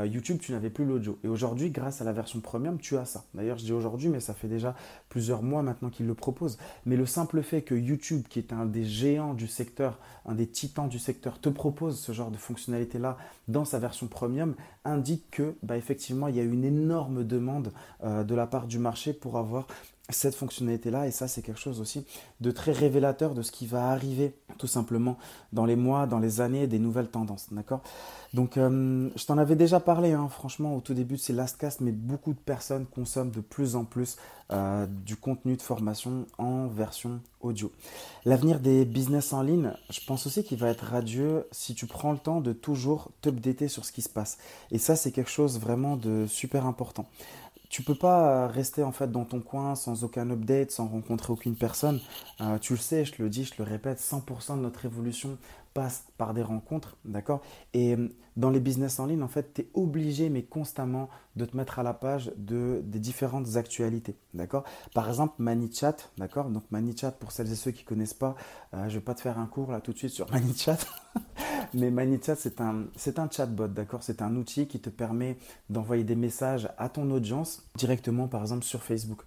YouTube, 0.06 0.38
tu 0.40 0.54
n'avais 0.54 0.70
plus 0.70 0.86
l'audio. 0.86 1.20
Et 1.26 1.28
aujourd'hui, 1.28 1.70
grâce 1.70 2.00
à 2.02 2.06
la 2.06 2.14
version 2.14 2.40
premium, 2.40 2.80
tu 2.80 2.96
as 2.96 3.04
ça. 3.04 3.26
D'ailleurs, 3.34 3.58
je 3.58 3.66
dis 3.66 3.74
aujourd'hui, 3.74 4.08
mais 4.08 4.22
ça 4.22 4.34
fait 4.34 4.48
déjà 4.48 4.74
plusieurs 5.10 5.44
mois 5.44 5.64
maintenant 5.64 5.90
qu'ils 5.90 6.08
le 6.08 6.14
proposent. 6.16 6.58
Mais 6.86 6.96
le 6.96 7.06
simple 7.06 7.44
fait 7.44 7.62
que 7.62 7.76
YouTube, 7.76 8.24
qui 8.30 8.40
est 8.40 8.54
un 8.54 8.61
des 8.66 8.84
géants 8.86 9.34
du 9.34 9.48
secteur, 9.48 10.00
un 10.26 10.36
des 10.36 10.48
titans 10.48 10.88
du 10.88 11.00
secteur, 11.00 11.40
te 11.40 11.50
propose 11.50 12.00
ce 12.00 12.12
genre 12.12 12.32
de 12.32 12.38
fonctionnalité-là 12.38 13.18
dans 13.48 13.66
sa 13.66 13.80
version 13.80 14.08
premium, 14.08 14.56
indique 14.86 15.30
que 15.32 15.56
bah, 15.64 15.78
effectivement 15.78 16.28
il 16.28 16.36
y 16.36 16.40
a 16.40 16.44
une 16.44 16.64
énorme 16.64 17.24
demande 17.24 17.74
euh, 18.04 18.24
de 18.24 18.36
la 18.36 18.48
part 18.48 18.68
du 18.68 18.80
marché 18.80 19.14
pour 19.14 19.38
avoir 19.38 19.68
cette 20.14 20.36
fonctionnalité-là. 20.36 21.08
Et 21.08 21.12
ça, 21.12 21.28
c'est 21.28 21.42
quelque 21.42 21.60
chose 21.60 21.80
aussi 21.80 22.06
de 22.40 22.52
très 22.52 22.72
révélateur 22.72 23.34
de 23.34 23.42
ce 23.42 23.52
qui 23.52 23.68
va 23.68 23.90
arriver 23.90 24.34
tout 24.58 24.68
simplement 24.68 25.18
dans 25.54 25.66
les 25.66 25.76
mois, 25.76 26.08
dans 26.08 26.20
les 26.20 26.42
années, 26.42 26.68
des 26.68 26.80
nouvelles 26.80 27.10
tendances. 27.10 27.48
D'accord? 27.52 27.82
Donc, 28.34 28.58
euh, 28.58 29.10
je 29.16 29.26
t'en 29.26 29.38
avais 29.38 29.56
déjà 29.56 29.80
parlé, 29.80 30.14
hein, 30.14 30.30
franchement, 30.30 30.76
au 30.76 30.82
tout 30.82 30.94
début 30.94 31.16
de 31.16 31.20
ces 31.20 31.34
Lastcast, 31.34 31.82
mais 31.82 31.92
beaucoup 31.92 32.34
de 32.34 32.40
personnes 32.40 32.86
consomment 32.86 33.32
de 33.32 33.42
plus 33.42 33.76
en 33.76 33.84
plus 33.84 34.18
euh, 34.54 34.86
du 34.88 35.18
contenu 35.18 35.58
de 35.58 35.62
formation 35.62 36.26
en 36.38 36.68
version 36.68 37.20
audio. 37.42 37.72
L'avenir 38.24 38.60
des 38.60 38.86
business 38.86 39.34
en 39.34 39.42
ligne, 39.42 39.74
je 39.90 40.00
pense 40.06 40.28
aussi 40.28 40.44
qu'il 40.44 40.58
va 40.58 40.70
être 40.70 40.86
radieux 40.86 41.46
si 41.52 41.76
tu 41.76 41.88
prends 41.88 42.12
le 42.12 42.18
temps 42.18 42.42
de 42.42 42.54
toujours 42.54 43.12
t'updater 43.22 43.68
sur 43.68 43.86
ce 43.86 43.92
qui 43.92 44.02
se 44.02 44.10
passe. 44.10 44.38
Et 44.72 44.78
ça, 44.78 44.96
c'est 44.96 45.12
quelque 45.12 45.30
chose 45.32 45.60
vraiment 45.60 45.98
de 45.98 46.26
super 46.28 46.66
important 46.66 47.06
tu 47.72 47.84
peux 47.84 47.96
pas 47.96 48.48
rester 48.48 48.84
en 48.84 48.92
fait 48.92 49.10
dans 49.10 49.24
ton 49.24 49.40
coin 49.40 49.76
sans 49.76 50.04
aucun 50.04 50.30
update, 50.30 50.72
sans 50.72 50.88
rencontrer 50.88 51.32
aucune 51.32 51.56
personne. 51.56 52.02
Euh, 52.42 52.58
tu 52.60 52.74
le 52.74 52.80
sais, 52.80 53.06
je 53.06 53.14
le 53.24 53.30
dis, 53.30 53.46
je 53.46 53.54
le 53.58 53.64
répète, 53.64 54.00
100% 54.00 54.58
de 54.58 54.62
notre 54.62 54.84
évolution 54.84 55.38
passe 55.74 56.06
par 56.18 56.34
des 56.34 56.44
rencontres, 56.44 56.98
d'accord? 57.06 57.42
Et 57.74 57.96
euh, 57.96 58.10
dans 58.38 58.50
les 58.50 58.60
business 58.60 59.00
en 59.00 59.06
ligne, 59.06 59.24
en 59.24 59.28
fait, 59.28 59.54
tu 59.54 59.62
es 59.62 59.70
obligé, 59.74 60.30
mais 60.30 60.44
constamment, 60.44 61.10
de 61.36 61.46
te 61.46 61.56
mettre 61.56 61.80
à 61.80 61.84
la 61.84 61.94
page 61.94 62.32
de, 62.38 62.82
des 62.84 63.00
différentes 63.00 63.56
actualités, 63.56 64.16
d'accord? 64.34 64.64
Par 64.94 65.08
exemple, 65.08 65.36
ManyChat, 65.40 65.96
d'accord? 66.18 66.50
Donc 66.50 66.64
ManyChat, 66.72 67.12
pour 67.12 67.32
celles 67.32 67.52
et 67.52 67.56
ceux 67.56 67.72
qui 67.72 67.84
ne 67.84 67.88
connaissent 67.88 68.14
pas, 68.14 68.36
euh, 68.74 68.84
je 68.84 68.96
ne 68.96 69.00
vais 69.00 69.06
pas 69.06 69.16
te 69.16 69.22
faire 69.22 69.40
un 69.40 69.48
cours 69.48 69.72
là 69.72 69.82
tout 69.82 69.94
de 69.94 69.98
suite 69.98 70.12
sur 70.12 70.30
ManyChat, 70.32 70.80
mais 71.74 71.92
ManyChat, 71.92 72.36
c'est 72.36 72.62
un, 72.62 72.86
c'est 72.96 73.20
un 73.20 73.30
chatbot, 73.30 73.68
d'accord? 73.68 74.04
C'est 74.04 74.22
un 74.22 74.36
outil 74.36 74.68
qui 74.68 74.80
te 74.80 74.90
permet 74.90 75.38
d'envoyer 75.70 76.04
des 76.04 76.16
messages 76.16 76.70
à 76.78 76.90
ton 76.90 77.10
audience 77.12 77.64
directement, 77.76 78.28
par 78.28 78.42
exemple, 78.42 78.64
sur 78.64 78.84
Facebook. 78.84 79.24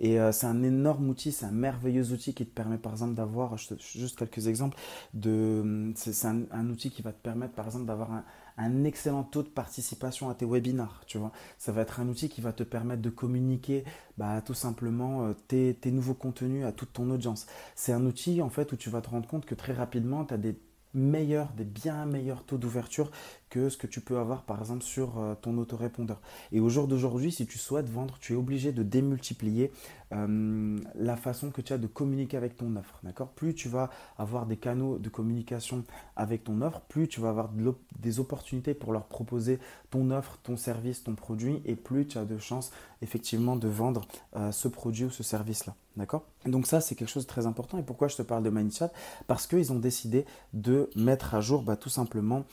Et 0.00 0.20
euh, 0.20 0.32
c'est 0.32 0.46
un 0.46 0.62
énorme 0.62 1.08
outil, 1.08 1.32
c'est 1.32 1.46
un 1.46 1.52
merveilleux 1.52 2.12
outil 2.12 2.34
qui 2.34 2.46
te 2.46 2.54
permet 2.54 2.78
par 2.78 2.92
exemple 2.92 3.14
d'avoir, 3.14 3.56
juste 3.56 4.18
quelques 4.18 4.46
exemples, 4.46 4.76
de, 5.14 5.92
c'est 5.94 6.26
un, 6.26 6.70
outil 6.70 6.90
qui 6.90 7.02
va 7.02 7.12
te 7.12 7.20
permettre 7.22 7.54
par 7.54 7.66
exemple 7.66 7.86
d'avoir 7.86 8.10
un, 8.58 8.84
excellent 8.84 9.24
taux 9.24 9.42
de 9.42 9.48
participation 9.48 10.28
à 10.28 10.34
tes 10.34 10.44
webinars, 10.44 11.02
tu 11.06 11.18
vois? 11.18 11.32
Ça 11.58 11.72
va 11.72 11.82
être 11.82 12.00
un 12.00 12.08
outil 12.08 12.28
qui 12.28 12.40
va 12.40 12.52
te 12.52 12.62
permettre 12.62 13.02
de 13.02 13.10
communiquer 13.10 13.84
bah, 14.18 14.40
tout 14.42 14.54
simplement 14.54 15.26
euh, 15.26 15.32
tes, 15.48 15.74
tes 15.74 15.90
nouveaux 15.90 16.14
contenus 16.14 16.64
à 16.64 16.72
toute 16.72 16.92
ton 16.92 17.10
audience. 17.10 17.46
C'est 17.74 17.92
un 17.92 18.04
outil 18.06 18.42
en 18.42 18.50
fait 18.50 18.72
où 18.72 18.76
tu 18.76 18.90
vas 18.90 19.00
te 19.00 19.10
rendre 19.10 19.26
compte 19.26 19.46
que 19.46 19.54
très 19.54 19.72
rapidement, 19.72 20.24
tu 20.24 20.34
as 20.34 20.38
des 20.38 20.56
meilleurs, 20.94 21.52
des 21.52 21.64
bien 21.64 22.04
meilleurs 22.06 22.44
taux 22.44 22.58
d'ouverture 22.58 23.10
que 23.52 23.68
ce 23.68 23.76
que 23.76 23.86
tu 23.86 24.00
peux 24.00 24.16
avoir 24.16 24.44
par 24.44 24.58
exemple 24.60 24.82
sur 24.82 25.18
euh, 25.18 25.34
ton 25.34 25.58
autorépondeur. 25.58 26.22
Et 26.52 26.60
au 26.60 26.70
jour 26.70 26.88
d'aujourd'hui, 26.88 27.30
si 27.30 27.46
tu 27.46 27.58
souhaites 27.58 27.88
vendre, 27.88 28.16
tu 28.18 28.32
es 28.32 28.36
obligé 28.36 28.72
de 28.72 28.82
démultiplier 28.82 29.70
euh, 30.12 30.78
la 30.94 31.16
façon 31.16 31.50
que 31.50 31.60
tu 31.60 31.72
as 31.72 31.78
de 31.78 31.86
communiquer 31.86 32.36
avec 32.36 32.56
ton 32.56 32.76
offre. 32.76 32.98
D'accord? 33.02 33.28
Plus 33.28 33.54
tu 33.54 33.68
vas 33.68 33.90
avoir 34.18 34.46
des 34.46 34.56
canaux 34.56 34.98
de 34.98 35.08
communication 35.08 35.84
avec 36.16 36.44
ton 36.44 36.62
offre, 36.62 36.80
plus 36.80 37.08
tu 37.08 37.20
vas 37.20 37.28
avoir 37.28 37.50
des 37.98 38.20
opportunités 38.20 38.74
pour 38.74 38.92
leur 38.92 39.04
proposer 39.04 39.58
ton 39.90 40.10
offre, 40.10 40.38
ton 40.42 40.56
service, 40.56 41.04
ton 41.04 41.14
produit, 41.14 41.62
et 41.64 41.76
plus 41.76 42.06
tu 42.06 42.18
as 42.18 42.24
de 42.24 42.38
chances 42.38 42.72
effectivement 43.00 43.56
de 43.56 43.68
vendre 43.68 44.02
euh, 44.36 44.52
ce 44.52 44.68
produit 44.68 45.04
ou 45.04 45.10
ce 45.10 45.22
service-là. 45.22 45.74
D'accord? 45.96 46.24
Donc 46.46 46.66
ça, 46.66 46.80
c'est 46.80 46.94
quelque 46.94 47.10
chose 47.10 47.24
de 47.24 47.28
très 47.28 47.46
important. 47.46 47.78
Et 47.78 47.82
pourquoi 47.82 48.08
je 48.08 48.16
te 48.16 48.22
parle 48.22 48.42
de 48.42 48.50
ManyChat 48.50 48.90
Parce 49.26 49.46
qu'ils 49.46 49.72
ont 49.72 49.78
décidé 49.78 50.24
de 50.54 50.88
mettre 50.96 51.34
à 51.34 51.40
jour 51.40 51.62
bah, 51.62 51.76
tout 51.76 51.90
simplement 51.90 52.44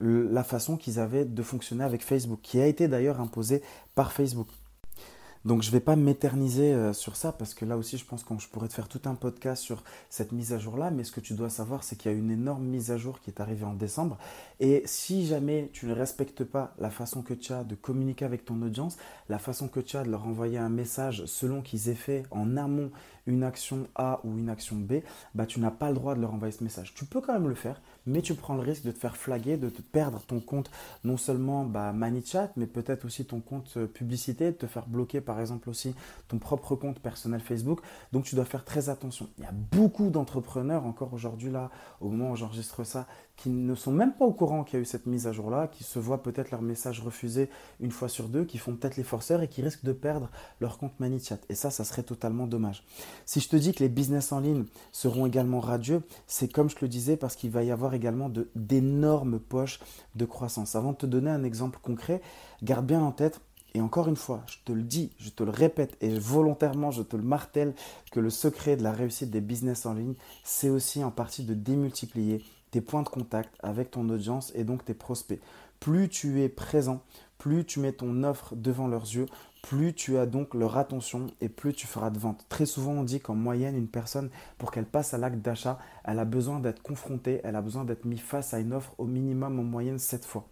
la 0.00 0.44
façon 0.44 0.76
qu'ils 0.76 0.98
avaient 0.98 1.24
de 1.24 1.42
fonctionner 1.42 1.84
avec 1.84 2.02
Facebook, 2.02 2.40
qui 2.42 2.60
a 2.60 2.66
été 2.66 2.88
d'ailleurs 2.88 3.20
imposée 3.20 3.62
par 3.94 4.12
Facebook. 4.12 4.48
Donc 5.44 5.62
je 5.62 5.68
ne 5.68 5.72
vais 5.72 5.80
pas 5.80 5.96
m'éterniser 5.96 6.72
euh, 6.72 6.92
sur 6.92 7.16
ça 7.16 7.32
parce 7.32 7.54
que 7.54 7.64
là 7.64 7.76
aussi 7.76 7.98
je 7.98 8.04
pense 8.04 8.22
que 8.22 8.32
je 8.38 8.48
pourrais 8.48 8.68
te 8.68 8.74
faire 8.74 8.88
tout 8.88 9.00
un 9.06 9.14
podcast 9.14 9.62
sur 9.62 9.82
cette 10.08 10.30
mise 10.30 10.52
à 10.52 10.58
jour 10.58 10.76
là, 10.76 10.90
mais 10.90 11.02
ce 11.02 11.10
que 11.10 11.20
tu 11.20 11.34
dois 11.34 11.50
savoir 11.50 11.82
c'est 11.82 11.96
qu'il 11.96 12.12
y 12.12 12.14
a 12.14 12.16
une 12.16 12.30
énorme 12.30 12.64
mise 12.64 12.92
à 12.92 12.96
jour 12.96 13.20
qui 13.20 13.30
est 13.30 13.40
arrivée 13.40 13.64
en 13.64 13.74
décembre 13.74 14.18
et 14.60 14.82
si 14.84 15.26
jamais 15.26 15.70
tu 15.72 15.86
ne 15.86 15.94
respectes 15.94 16.44
pas 16.44 16.74
la 16.78 16.90
façon 16.90 17.22
que 17.22 17.34
tu 17.34 17.52
as 17.52 17.64
de 17.64 17.74
communiquer 17.74 18.24
avec 18.24 18.44
ton 18.44 18.60
audience, 18.62 18.96
la 19.28 19.38
façon 19.38 19.66
que 19.66 19.80
tu 19.80 19.96
as 19.96 20.04
de 20.04 20.10
leur 20.10 20.26
envoyer 20.28 20.58
un 20.58 20.68
message 20.68 21.24
selon 21.26 21.60
qu'ils 21.60 21.88
aient 21.88 21.94
fait 21.94 22.22
en 22.30 22.56
amont 22.56 22.92
une 23.26 23.42
action 23.42 23.86
A 23.94 24.20
ou 24.24 24.38
une 24.38 24.48
action 24.48 24.76
B, 24.76 25.00
bah 25.34 25.46
tu 25.46 25.60
n'as 25.60 25.70
pas 25.70 25.88
le 25.88 25.94
droit 25.94 26.14
de 26.14 26.20
leur 26.20 26.34
envoyer 26.34 26.52
ce 26.52 26.64
message. 26.64 26.94
Tu 26.94 27.04
peux 27.04 27.20
quand 27.20 27.32
même 27.32 27.48
le 27.48 27.54
faire, 27.54 27.80
mais 28.06 28.22
tu 28.22 28.34
prends 28.34 28.54
le 28.54 28.60
risque 28.60 28.84
de 28.84 28.90
te 28.90 28.98
faire 28.98 29.16
flaguer, 29.16 29.56
de 29.56 29.68
te 29.68 29.82
perdre 29.82 30.20
ton 30.20 30.40
compte, 30.40 30.70
non 31.04 31.16
seulement 31.16 31.64
bah, 31.64 31.92
ManyChat, 31.92 32.50
mais 32.56 32.66
peut-être 32.66 33.04
aussi 33.04 33.24
ton 33.24 33.40
compte 33.40 33.74
euh, 33.76 33.86
publicité, 33.86 34.46
de 34.46 34.56
te 34.56 34.66
faire 34.66 34.86
bloquer 34.86 35.20
par 35.20 35.40
exemple 35.40 35.70
aussi 35.70 35.94
ton 36.28 36.38
propre 36.38 36.74
compte 36.74 37.00
personnel 37.00 37.40
Facebook. 37.40 37.80
Donc 38.12 38.24
tu 38.24 38.34
dois 38.34 38.44
faire 38.44 38.64
très 38.64 38.88
attention. 38.88 39.28
Il 39.38 39.44
y 39.44 39.46
a 39.46 39.52
beaucoup 39.52 40.10
d'entrepreneurs 40.10 40.84
encore 40.84 41.14
aujourd'hui 41.14 41.50
là, 41.50 41.70
au 42.00 42.08
moment 42.08 42.32
où 42.32 42.36
j'enregistre 42.36 42.84
ça, 42.84 43.06
qui 43.42 43.50
ne 43.50 43.74
sont 43.74 43.90
même 43.90 44.12
pas 44.12 44.24
au 44.24 44.32
courant 44.32 44.62
qu'il 44.62 44.78
y 44.78 44.78
a 44.78 44.82
eu 44.82 44.84
cette 44.84 45.06
mise 45.06 45.26
à 45.26 45.32
jour-là, 45.32 45.66
qui 45.66 45.82
se 45.82 45.98
voient 45.98 46.22
peut-être 46.22 46.52
leur 46.52 46.62
message 46.62 47.00
refusé 47.00 47.50
une 47.80 47.90
fois 47.90 48.08
sur 48.08 48.28
deux, 48.28 48.44
qui 48.44 48.56
font 48.56 48.76
peut-être 48.76 48.96
les 48.96 49.02
forceurs 49.02 49.42
et 49.42 49.48
qui 49.48 49.62
risquent 49.62 49.84
de 49.84 49.92
perdre 49.92 50.30
leur 50.60 50.78
compte 50.78 50.92
ManyChat. 51.00 51.38
Et 51.48 51.56
ça, 51.56 51.72
ça 51.72 51.82
serait 51.82 52.04
totalement 52.04 52.46
dommage. 52.46 52.84
Si 53.26 53.40
je 53.40 53.48
te 53.48 53.56
dis 53.56 53.72
que 53.72 53.82
les 53.82 53.88
business 53.88 54.30
en 54.30 54.38
ligne 54.38 54.64
seront 54.92 55.26
également 55.26 55.58
radieux, 55.58 56.02
c'est 56.28 56.52
comme 56.52 56.70
je 56.70 56.76
le 56.82 56.86
disais 56.86 57.16
parce 57.16 57.34
qu'il 57.34 57.50
va 57.50 57.64
y 57.64 57.72
avoir 57.72 57.94
également 57.94 58.30
d'énormes 58.54 59.40
poches 59.40 59.80
de 60.14 60.24
croissance. 60.24 60.76
Avant 60.76 60.92
de 60.92 60.98
te 60.98 61.06
donner 61.06 61.30
un 61.30 61.42
exemple 61.42 61.80
concret, 61.82 62.22
garde 62.62 62.86
bien 62.86 63.02
en 63.02 63.10
tête 63.10 63.40
et 63.74 63.80
encore 63.80 64.06
une 64.06 64.14
fois, 64.14 64.44
je 64.46 64.58
te 64.64 64.70
le 64.70 64.82
dis, 64.82 65.10
je 65.18 65.30
te 65.30 65.42
le 65.42 65.50
répète 65.50 65.96
et 66.00 66.16
volontairement 66.16 66.92
je 66.92 67.02
te 67.02 67.16
le 67.16 67.24
martèle 67.24 67.74
que 68.12 68.20
le 68.20 68.30
secret 68.30 68.76
de 68.76 68.84
la 68.84 68.92
réussite 68.92 69.30
des 69.30 69.40
business 69.40 69.84
en 69.84 69.94
ligne, 69.94 70.14
c'est 70.44 70.68
aussi 70.68 71.02
en 71.02 71.10
partie 71.10 71.42
de 71.42 71.54
démultiplier 71.54 72.44
tes 72.72 72.80
points 72.80 73.02
de 73.02 73.08
contact 73.08 73.54
avec 73.62 73.92
ton 73.92 74.08
audience 74.08 74.50
et 74.56 74.64
donc 74.64 74.84
tes 74.84 74.94
prospects. 74.94 75.40
Plus 75.78 76.08
tu 76.08 76.42
es 76.42 76.48
présent, 76.48 77.02
plus 77.38 77.64
tu 77.64 77.78
mets 77.78 77.92
ton 77.92 78.24
offre 78.24 78.56
devant 78.56 78.88
leurs 78.88 79.04
yeux, 79.04 79.26
plus 79.62 79.94
tu 79.94 80.16
as 80.16 80.26
donc 80.26 80.54
leur 80.54 80.76
attention 80.76 81.26
et 81.40 81.48
plus 81.48 81.74
tu 81.74 81.86
feras 81.86 82.10
de 82.10 82.18
ventes. 82.18 82.44
Très 82.48 82.66
souvent, 82.66 82.92
on 82.92 83.04
dit 83.04 83.20
qu'en 83.20 83.34
moyenne, 83.34 83.76
une 83.76 83.88
personne, 83.88 84.30
pour 84.58 84.72
qu'elle 84.72 84.86
passe 84.86 85.14
à 85.14 85.18
l'acte 85.18 85.38
d'achat, 85.38 85.78
elle 86.04 86.18
a 86.18 86.24
besoin 86.24 86.60
d'être 86.60 86.82
confrontée, 86.82 87.40
elle 87.44 87.56
a 87.56 87.62
besoin 87.62 87.84
d'être 87.84 88.04
mise 88.04 88.20
face 88.20 88.54
à 88.54 88.58
une 88.58 88.72
offre 88.72 88.94
au 88.98 89.04
minimum 89.04 89.60
en 89.60 89.64
moyenne 89.64 89.98
7 89.98 90.24
fois. 90.24 90.48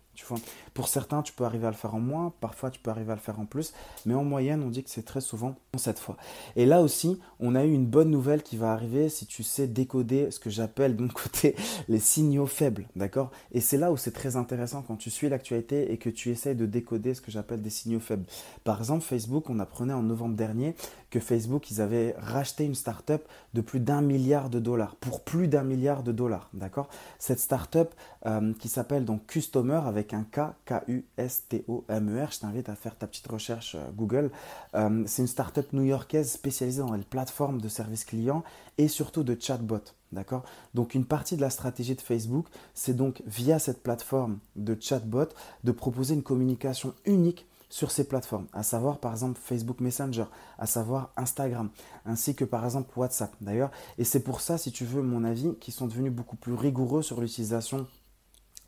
Pour 0.75 0.89
certains, 0.89 1.23
tu 1.23 1.33
peux 1.33 1.45
arriver 1.45 1.67
à 1.67 1.71
le 1.71 1.77
faire 1.77 1.95
en 1.95 2.00
moins, 2.00 2.33
parfois 2.41 2.71
tu 2.71 2.81
peux 2.81 2.91
arriver 2.91 3.12
à 3.12 3.15
le 3.15 3.21
faire 3.21 3.39
en 3.41 3.45
plus, 3.45 3.73
mais 4.07 4.15
en 4.15 4.25
moyenne, 4.25 4.62
on 4.62 4.71
dit 4.71 4.83
que 4.83 4.91
c'est 4.91 5.05
très 5.05 5.21
souvent 5.21 5.57
cette 5.77 5.99
fois. 5.99 6.17
Et 6.57 6.67
là 6.67 6.81
aussi, 6.81 7.21
on 7.39 7.55
a 7.55 7.65
eu 7.65 7.73
une 7.73 7.87
bonne 7.87 8.11
nouvelle 8.11 8.43
qui 8.43 8.57
va 8.57 8.73
arriver 8.73 9.09
si 9.09 9.27
tu 9.27 9.43
sais 9.43 9.67
décoder 9.67 10.31
ce 10.31 10.39
que 10.39 10.50
j'appelle 10.50 10.97
de 10.97 11.03
mon 11.03 11.09
côté 11.12 11.57
les 11.89 11.99
signaux 12.00 12.47
faibles, 12.47 12.89
d'accord? 12.97 13.31
Et 13.53 13.61
c'est 13.61 13.79
là 13.79 13.93
où 13.93 13.97
c'est 13.97 14.12
très 14.12 14.37
intéressant 14.37 14.83
quand 14.83 14.97
tu 14.97 15.11
suis 15.11 15.29
l'actualité 15.29 15.93
et 15.93 15.97
que 15.97 16.11
tu 16.11 16.31
essayes 16.31 16.57
de 16.57 16.67
décoder 16.67 17.15
ce 17.15 17.21
que 17.21 17.31
j'appelle 17.31 17.62
des 17.62 17.71
signaux 17.71 18.00
faibles. 18.00 18.25
Par 18.65 18.79
exemple, 18.79 19.05
Facebook, 19.05 19.50
on 19.50 19.59
apprenait 19.59 19.93
en 19.93 20.03
novembre 20.03 20.37
dernier 20.37 20.75
que 21.11 21.21
Facebook, 21.21 21.71
ils 21.71 21.81
avaient 21.81 22.14
racheté 22.19 22.64
une 22.64 22.75
start-up 22.75 23.26
de 23.52 23.61
plus 23.61 23.81
d'un 23.81 24.00
milliard 24.00 24.49
de 24.49 24.59
dollars, 24.61 24.95
pour 24.97 25.23
plus 25.23 25.49
d'un 25.49 25.64
milliard 25.64 26.02
de 26.02 26.12
dollars, 26.12 26.49
d'accord? 26.55 26.88
Cette 27.19 27.40
start-up 27.40 27.93
euh, 28.26 28.52
qui 28.55 28.69
s'appelle 28.69 29.05
donc 29.05 29.26
Customer 29.26 29.81
avec 29.85 30.14
un 30.14 30.25
K, 30.25 30.52
K-U-S-T-O-M-E-R, 30.64 32.33
je 32.33 32.38
t'invite 32.38 32.69
à 32.69 32.75
faire 32.76 32.97
ta 32.97 33.07
petite 33.07 33.26
recherche 33.26 33.75
euh, 33.75 33.90
Google. 33.97 34.31
Euh, 34.75 35.02
c'est 35.07 35.23
une 35.23 35.29
start-up 35.29 35.73
new-yorkaise 35.73 36.31
spécialisée 36.31 36.83
dans 36.83 36.95
les 36.95 37.02
plateformes 37.02 37.61
de 37.61 37.69
services 37.69 38.05
clients 38.05 38.45
et 38.79 38.88
surtout 38.88 39.25
de 39.25 39.37
chatbot. 39.38 39.83
D'accord? 40.12 40.45
Donc 40.75 40.95
une 40.95 41.05
partie 41.05 41.37
de 41.37 41.40
la 41.40 41.50
stratégie 41.50 41.95
de 41.95 42.00
Facebook, 42.00 42.47
c'est 42.75 42.95
donc 42.95 43.23
via 43.26 43.59
cette 43.61 43.83
plateforme 43.83 44.38
de 44.57 44.76
chatbot 44.79 45.29
de 45.62 45.73
proposer 45.73 46.14
une 46.14 46.23
communication 46.23 46.95
unique 47.05 47.47
sur 47.71 47.91
ces 47.91 48.05
plateformes, 48.05 48.47
à 48.53 48.62
savoir 48.62 48.99
par 48.99 49.12
exemple 49.12 49.41
Facebook 49.43 49.81
Messenger, 49.81 50.25
à 50.59 50.67
savoir 50.67 51.11
Instagram, 51.17 51.71
ainsi 52.05 52.35
que 52.35 52.45
par 52.45 52.65
exemple 52.65 52.91
WhatsApp 52.99 53.33
d'ailleurs. 53.41 53.71
Et 53.97 54.05
c'est 54.05 54.21
pour 54.21 54.41
ça, 54.41 54.59
si 54.59 54.73
tu 54.73 54.85
veux 54.85 55.03
mon 55.03 55.25
avis, 55.25 55.55
qu'ils 55.61 55.73
sont 55.73 55.87
devenus 55.87 56.12
beaucoup 56.12 56.37
plus 56.37 56.55
rigoureux 56.55 57.03
sur 57.03 57.21
l'utilisation 57.21 57.87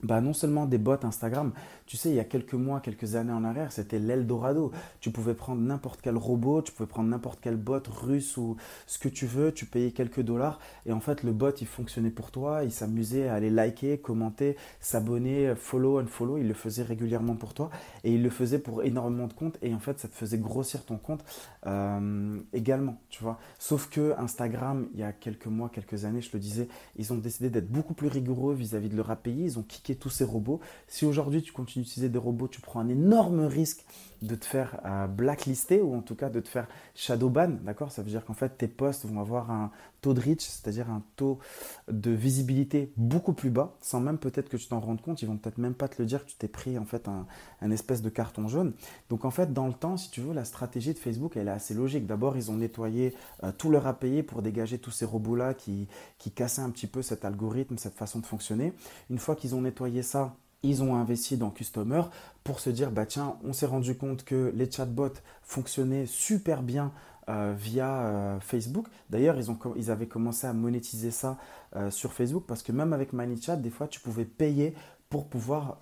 bah, 0.03 0.21
non 0.21 0.33
seulement 0.33 0.67
des 0.67 0.79
bots 0.79 1.05
Instagram, 1.05 1.53
tu 1.87 1.97
sais, 1.97 2.11
il 2.11 2.17
y 2.17 2.21
a 2.21 2.25
quelques 2.25 2.55
mois, 2.55 2.81
quelques 2.81 3.15
années 3.15 3.33
en 3.33 3.45
arrière, 3.45 3.73
c'était 3.73 3.99
l'Eldorado. 3.99 4.73
Tu 5.01 5.11
pouvais 5.11 5.35
prendre 5.35 5.61
n'importe 5.61 6.01
quel 6.03 6.17
robot, 6.17 6.63
tu 6.63 6.73
pouvais 6.73 6.89
prendre 6.89 7.09
n'importe 7.09 7.39
quel 7.41 7.57
bot 7.57 7.83
russe 7.89 8.37
ou 8.37 8.57
ce 8.87 8.99
que 8.99 9.09
tu 9.09 9.27
veux, 9.27 9.53
tu 9.53 9.67
payais 9.67 9.93
quelques 9.93 10.21
dollars 10.21 10.59
et 10.87 10.93
en 10.93 11.01
fait, 11.01 11.23
le 11.23 11.33
bot, 11.33 11.51
il 11.61 11.67
fonctionnait 11.67 12.11
pour 12.11 12.31
toi, 12.31 12.65
il 12.65 12.73
s'amusait 12.73 13.29
à 13.29 13.35
aller 13.35 13.51
liker, 13.51 13.99
commenter, 13.99 14.57
s'abonner, 14.81 15.55
follow, 15.57 15.99
unfollow, 15.99 16.39
il 16.39 16.49
le 16.49 16.55
faisait 16.55 16.83
régulièrement 16.83 17.37
pour 17.37 17.55
toi 17.55 17.71
et 18.05 18.13
il 18.13 18.23
le 18.23 18.31
faisait 18.31 18.59
pour 18.59 18.83
énormément 18.83 19.27
de 19.27 19.33
comptes 19.33 19.59
et 19.63 19.75
en 19.75 19.79
fait, 19.79 19.99
ça 19.99 20.09
te 20.09 20.15
faisait 20.15 20.39
grossir 20.39 20.85
ton 20.85 20.97
compte 20.97 21.25
euh, 21.67 22.39
également, 22.53 22.99
tu 23.09 23.23
vois. 23.23 23.39
Sauf 23.59 23.89
que 23.89 24.15
Instagram, 24.19 24.89
il 24.95 25.01
y 25.01 25.05
a 25.05 25.13
quelques 25.13 25.47
mois, 25.47 25.69
quelques 25.69 26.05
années, 26.05 26.21
je 26.21 26.31
le 26.33 26.39
disais, 26.39 26.69
ils 26.97 27.13
ont 27.13 27.17
décidé 27.17 27.51
d'être 27.51 27.71
beaucoup 27.71 27.95
plus 27.95 28.09
rigoureux 28.09 28.55
vis-à-vis 28.55 28.89
de 28.89 28.97
leur 28.97 29.11
API, 29.11 29.45
ils 29.45 29.59
ont 29.59 29.63
kické 29.63 29.92
tous 29.95 30.11
ces 30.11 30.25
robots. 30.25 30.61
Si 30.89 31.05
aujourd'hui 31.05 31.43
tu 31.43 31.53
continues 31.53 31.85
d'utiliser 31.85 32.09
des 32.09 32.19
robots, 32.19 32.49
tu 32.49 32.61
prends 32.61 32.81
un 32.81 32.89
énorme 32.89 33.47
risque 33.47 33.85
de 34.23 34.35
te 34.35 34.45
faire 34.45 34.81
euh, 34.85 35.07
blacklister 35.07 35.81
ou 35.81 35.95
en 35.95 36.03
tout 36.03 36.15
cas 36.15 36.31
de 36.31 36.41
te 36.41 36.49
faire 36.49 36.69
shadowban, 36.95 37.59
d'accord? 37.65 37.91
Ça 37.91 38.03
veut 38.03 38.11
dire 38.11 38.25
qu'en 38.25 38.35
fait 38.35 38.57
tes 38.57 38.69
posts 38.69 39.05
vont 39.05 39.21
avoir 39.21 39.51
un 39.51 39.71
taux 40.03 40.13
de 40.13 40.21
reach, 40.21 40.43
c'est-à-dire 40.43 40.91
un 40.91 41.03
taux 41.17 41.39
de 41.89 42.11
visibilité 42.11 42.93
beaucoup 42.97 43.33
plus 43.33 43.49
bas, 43.49 43.77
sans 43.81 44.01
même 44.01 44.19
peut-être 44.19 44.51
que 44.51 44.59
tu 44.59 44.67
t'en 44.67 44.81
rendes 44.81 45.01
compte, 45.01 45.23
ils 45.23 45.29
vont 45.29 45.39
peut-être 45.39 45.59
même 45.59 45.75
pas 45.75 45.89
te 45.89 46.03
le 46.03 46.07
dire 46.07 46.25
que 46.25 46.31
tu 46.31 46.37
t'es 46.37 46.49
pris 46.49 46.77
en 46.77 46.85
fait 46.85 47.09
un, 47.09 47.71
espèce 47.71 48.03
de 48.03 48.11
carton 48.11 48.49
jaune. 48.49 48.75
Donc 49.09 49.25
en 49.25 49.31
fait 49.31 49.53
dans 49.55 49.67
le 49.67 49.73
temps, 49.73 49.97
si 49.97 50.11
tu 50.11 50.21
veux, 50.21 50.35
la 50.35 50.45
stratégie 50.45 50.93
de 50.93 50.99
Facebook 50.99 51.37
elle 51.37 51.49
est 51.49 51.53
assez 51.53 51.73
logique. 51.73 52.07
D'abord 52.07 52.37
ils 52.37 52.51
ont 52.51 52.57
nettoyé 52.57 53.15
euh, 53.45 53.53
tout 53.57 53.71
leur 53.71 53.87
API 53.87 54.23
pour 54.23 54.43
dégager 54.43 54.79
tous 54.79 54.91
ces 54.91 55.05
robots-là 55.05 55.55
qui, 55.55 55.89
qui 56.19 56.33
cassaient 56.33 56.63
un 56.63 56.71
petit 56.71 56.89
peu 56.89 57.01
cet 57.01 57.25
algorithme, 57.25 57.79
cette 57.79 57.95
façon 57.95 58.19
de 58.19 58.27
fonctionner. 58.27 58.75
Une 59.09 59.19
fois 59.19 59.37
qu'ils 59.37 59.55
ont 59.55 59.63
nettoyé 59.63 60.03
ça, 60.03 60.35
ils 60.63 60.83
ont 60.83 60.95
investi 60.97 61.37
dans 61.37 61.51
Customer 61.51 62.03
pour 62.45 62.61
se 62.61 62.71
dire 62.71 62.91
bah 62.91 63.07
tiens, 63.07 63.37
on 63.45 63.53
s'est 63.53 63.67
rendu 63.67 63.97
compte 63.97 64.25
que 64.25 64.53
les 64.55 64.71
chatbots 64.71 65.21
fonctionnaient 65.43 66.07
super 66.07 66.63
bien 66.63 66.93
euh, 67.33 67.55
via 67.57 68.03
euh, 68.03 68.41
Facebook. 68.41 68.87
D'ailleurs, 69.11 69.37
ils, 69.39 69.47
ils 69.77 69.91
avaient 69.91 70.07
commencé 70.07 70.47
à 70.47 70.53
monétiser 70.53 71.11
ça 71.11 71.39
euh, 71.77 71.91
sur 71.91 72.13
Facebook 72.13 72.45
parce 72.47 72.63
que 72.63 72.73
même 72.73 72.93
avec 72.93 73.13
ManyChat, 73.13 73.57
des 73.57 73.71
fois, 73.71 73.89
tu 73.89 74.01
pouvais 74.01 74.25
payer 74.25 74.75
pour 75.09 75.29
pouvoir 75.29 75.79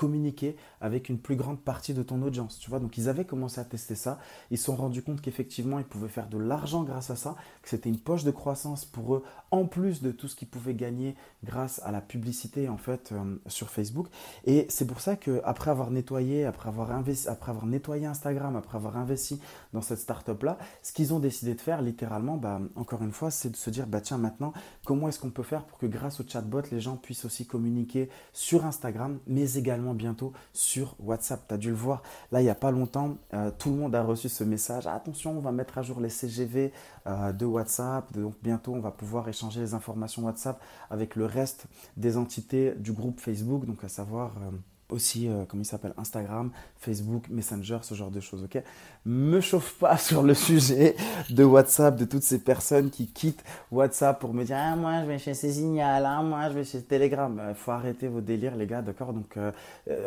communiquer 0.00 0.56
avec 0.80 1.10
une 1.10 1.18
plus 1.18 1.36
grande 1.36 1.60
partie 1.60 1.92
de 1.92 2.02
ton 2.02 2.22
audience. 2.22 2.58
Tu 2.58 2.70
vois, 2.70 2.78
donc 2.78 2.96
ils 2.96 3.10
avaient 3.10 3.26
commencé 3.26 3.60
à 3.60 3.64
tester 3.64 3.94
ça. 3.94 4.18
Ils 4.50 4.56
se 4.56 4.64
sont 4.64 4.74
rendus 4.74 5.02
compte 5.02 5.20
qu'effectivement, 5.20 5.78
ils 5.78 5.84
pouvaient 5.84 6.08
faire 6.08 6.30
de 6.30 6.38
l'argent 6.38 6.84
grâce 6.84 7.10
à 7.10 7.16
ça, 7.16 7.36
que 7.60 7.68
c'était 7.68 7.90
une 7.90 7.98
poche 7.98 8.24
de 8.24 8.30
croissance 8.30 8.86
pour 8.86 9.16
eux, 9.16 9.22
en 9.50 9.66
plus 9.66 10.00
de 10.00 10.10
tout 10.10 10.26
ce 10.26 10.36
qu'ils 10.36 10.48
pouvaient 10.48 10.72
gagner 10.72 11.16
grâce 11.44 11.82
à 11.84 11.90
la 11.90 12.00
publicité 12.00 12.70
en 12.70 12.78
fait 12.78 13.12
euh, 13.12 13.36
sur 13.46 13.68
Facebook. 13.68 14.06
Et 14.46 14.64
c'est 14.70 14.86
pour 14.86 15.02
ça 15.02 15.16
que 15.16 15.42
après 15.44 15.70
avoir 15.70 15.90
nettoyé, 15.90 16.46
après 16.46 16.70
avoir 16.70 16.92
investi, 16.92 17.28
après 17.28 17.50
avoir 17.50 17.66
nettoyé 17.66 18.06
Instagram, 18.06 18.56
après 18.56 18.78
avoir 18.78 18.96
investi 18.96 19.38
dans 19.74 19.82
cette 19.82 19.98
startup 19.98 20.42
là, 20.42 20.56
ce 20.82 20.94
qu'ils 20.94 21.12
ont 21.12 21.20
décidé 21.20 21.54
de 21.54 21.60
faire, 21.60 21.82
littéralement, 21.82 22.38
bah, 22.38 22.58
encore 22.74 23.02
une 23.02 23.12
fois, 23.12 23.30
c'est 23.30 23.50
de 23.50 23.56
se 23.56 23.68
dire 23.68 23.86
bah 23.86 24.00
tiens 24.00 24.16
maintenant, 24.16 24.54
comment 24.86 25.08
est-ce 25.10 25.20
qu'on 25.20 25.30
peut 25.30 25.42
faire 25.42 25.64
pour 25.64 25.76
que 25.76 25.84
grâce 25.84 26.20
au 26.20 26.24
chatbot, 26.26 26.62
les 26.72 26.80
gens 26.80 26.96
puissent 26.96 27.26
aussi 27.26 27.46
communiquer 27.46 28.08
sur 28.32 28.64
Instagram, 28.64 29.18
mais 29.26 29.56
également 29.56 29.89
bientôt 29.94 30.32
sur 30.52 30.94
WhatsApp. 31.00 31.40
Tu 31.48 31.54
as 31.54 31.56
dû 31.56 31.68
le 31.70 31.76
voir, 31.76 32.02
là, 32.32 32.40
il 32.40 32.44
n'y 32.44 32.50
a 32.50 32.54
pas 32.54 32.70
longtemps, 32.70 33.16
euh, 33.34 33.50
tout 33.58 33.70
le 33.70 33.76
monde 33.76 33.94
a 33.94 34.02
reçu 34.02 34.28
ce 34.28 34.44
message. 34.44 34.86
Attention, 34.86 35.36
on 35.36 35.40
va 35.40 35.52
mettre 35.52 35.78
à 35.78 35.82
jour 35.82 36.00
les 36.00 36.10
CGV 36.10 36.72
euh, 37.06 37.32
de 37.32 37.46
WhatsApp. 37.46 38.12
Donc, 38.12 38.34
bientôt, 38.42 38.74
on 38.74 38.80
va 38.80 38.90
pouvoir 38.90 39.28
échanger 39.28 39.60
les 39.60 39.74
informations 39.74 40.24
WhatsApp 40.24 40.60
avec 40.90 41.16
le 41.16 41.26
reste 41.26 41.66
des 41.96 42.16
entités 42.16 42.74
du 42.76 42.92
groupe 42.92 43.20
Facebook, 43.20 43.66
donc 43.66 43.84
à 43.84 43.88
savoir... 43.88 44.32
Euh, 44.38 44.50
aussi, 44.92 45.28
euh, 45.28 45.44
comment 45.48 45.62
il 45.62 45.66
s'appelle, 45.66 45.94
Instagram, 45.96 46.50
Facebook, 46.78 47.28
Messenger, 47.28 47.78
ce 47.82 47.94
genre 47.94 48.10
de 48.10 48.20
choses, 48.20 48.44
ok? 48.44 48.62
Me 49.04 49.40
chauffe 49.40 49.74
pas 49.74 49.96
sur 50.08 50.22
le 50.22 50.34
sujet 50.34 50.96
de 51.30 51.44
WhatsApp, 51.44 51.96
de 51.96 52.04
toutes 52.04 52.22
ces 52.22 52.38
personnes 52.38 52.90
qui 52.90 53.06
quittent 53.06 53.44
WhatsApp 53.70 54.18
pour 54.18 54.34
me 54.34 54.44
dire, 54.44 54.56
ah, 54.58 54.76
moi, 54.76 55.00
je 55.02 55.06
vais 55.06 55.18
chez 55.18 55.34
Signal, 55.34 56.04
ah, 56.06 56.22
moi, 56.22 56.48
je 56.48 56.54
vais 56.54 56.64
chez 56.64 56.82
Telegram. 56.82 57.34
Il 57.34 57.50
euh, 57.50 57.54
faut 57.54 57.70
arrêter 57.70 58.08
vos 58.08 58.20
délires, 58.20 58.56
les 58.56 58.66
gars, 58.66 58.82
d'accord? 58.82 59.12
Donc, 59.12 59.36
euh, 59.36 59.52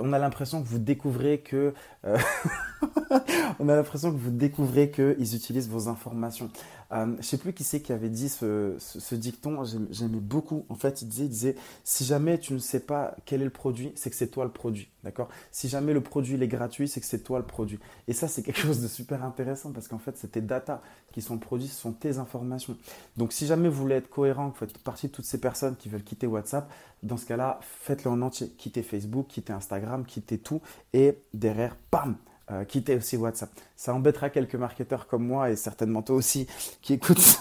on 0.02 0.14
a 0.14 0.20
l'impression 0.20 0.62
que 0.62 0.68
vous 0.68 0.80
découvrez 0.80 1.40
que... 1.40 1.74
on 3.60 3.70
a 3.70 3.76
l'impression 3.76 4.12
que 4.12 4.18
vous 4.18 4.32
découvrez 4.32 4.92
qu'ils 4.92 5.36
utilisent 5.36 5.70
vos 5.70 5.88
informations. 5.88 6.50
Euh, 6.92 7.16
je 7.20 7.24
sais 7.24 7.38
plus 7.38 7.54
qui 7.54 7.64
c'est 7.64 7.82
qui 7.82 7.94
avait 7.94 8.10
dit 8.10 8.30
ce, 8.30 8.78
dicton, 9.16 9.64
j'aimais 9.90 10.20
beaucoup. 10.20 10.66
En 10.70 10.76
fait, 10.76 11.02
il 11.02 11.08
disait, 11.08 11.26
il 11.26 11.56
si 11.84 12.06
jamais 12.06 12.38
tu 12.38 12.54
ne 12.54 12.60
sais 12.60 12.80
pas 12.80 13.16
quel 13.26 13.42
est 13.42 13.46
le 13.46 13.50
produit, 13.50 13.92
c'est 13.96 14.10
que 14.10 14.16
c'est 14.16 14.28
toi 14.28 14.46
le 14.46 14.52
produit. 14.52 14.90
D'accord? 15.04 15.30
Si 15.52 15.68
jamais 15.68 15.94
le 15.94 16.02
produit 16.02 16.42
est 16.42 16.48
gratuit, 16.48 16.88
c'est 16.88 17.00
que 17.00 17.06
c'est 17.06 17.24
toi 17.24 17.40
le 17.40 17.46
produit. 17.46 17.80
Et 18.08 18.14
ça, 18.14 18.28
c'est 18.28 18.42
quelque 18.44 18.60
chose 18.60 18.82
de 18.82 18.88
super 18.88 19.24
intéressant 19.24 19.72
parce 19.72 19.88
qu'en 19.88 20.00
fait, 20.00 20.18
c'est 20.18 20.32
tes 20.32 20.42
data 20.42 20.82
qui 21.12 21.22
sont 21.22 21.36
le 21.36 21.40
produit, 21.40 21.68
ce 21.68 21.80
sont 21.80 21.92
tes 21.92 22.18
informations. 22.18 22.78
Donc, 23.18 23.34
si 23.34 23.46
jamais 23.46 23.70
vous 23.70 23.82
voulez 23.82 23.96
être 23.96 24.10
cohérent, 24.10 24.50
vous 24.50 24.56
faites 24.56 24.78
partie 24.78 25.08
de 25.08 25.12
toutes 25.12 25.26
ces 25.26 25.40
personnes 25.40 25.76
qui 25.76 25.90
veulent 25.90 26.04
quitter 26.04 26.28
WhatsApp, 26.28 26.72
dans 27.02 27.18
ce 27.18 27.26
cas-là, 27.26 27.60
faites-le 27.62 28.12
en 28.12 28.22
entier. 28.22 28.50
Quittez 28.58 28.84
Facebook, 28.84 29.28
quittez 29.28 29.54
Instagram, 29.54 30.06
quittez 30.06 30.38
tout. 30.38 30.62
Et 30.94 31.18
derrière, 31.34 31.76
bam 31.92 32.16
euh, 32.52 32.64
quittez 32.66 32.96
aussi 32.96 33.18
WhatsApp. 33.18 33.50
Ça 33.76 33.94
embêtera 33.94 34.30
quelques 34.30 34.56
marketeurs 34.56 35.08
comme 35.08 35.26
moi 35.26 35.50
et 35.50 35.56
certainement 35.56 36.02
toi 36.02 36.16
aussi 36.16 36.48
qui 36.82 36.94
écoutent 36.94 37.40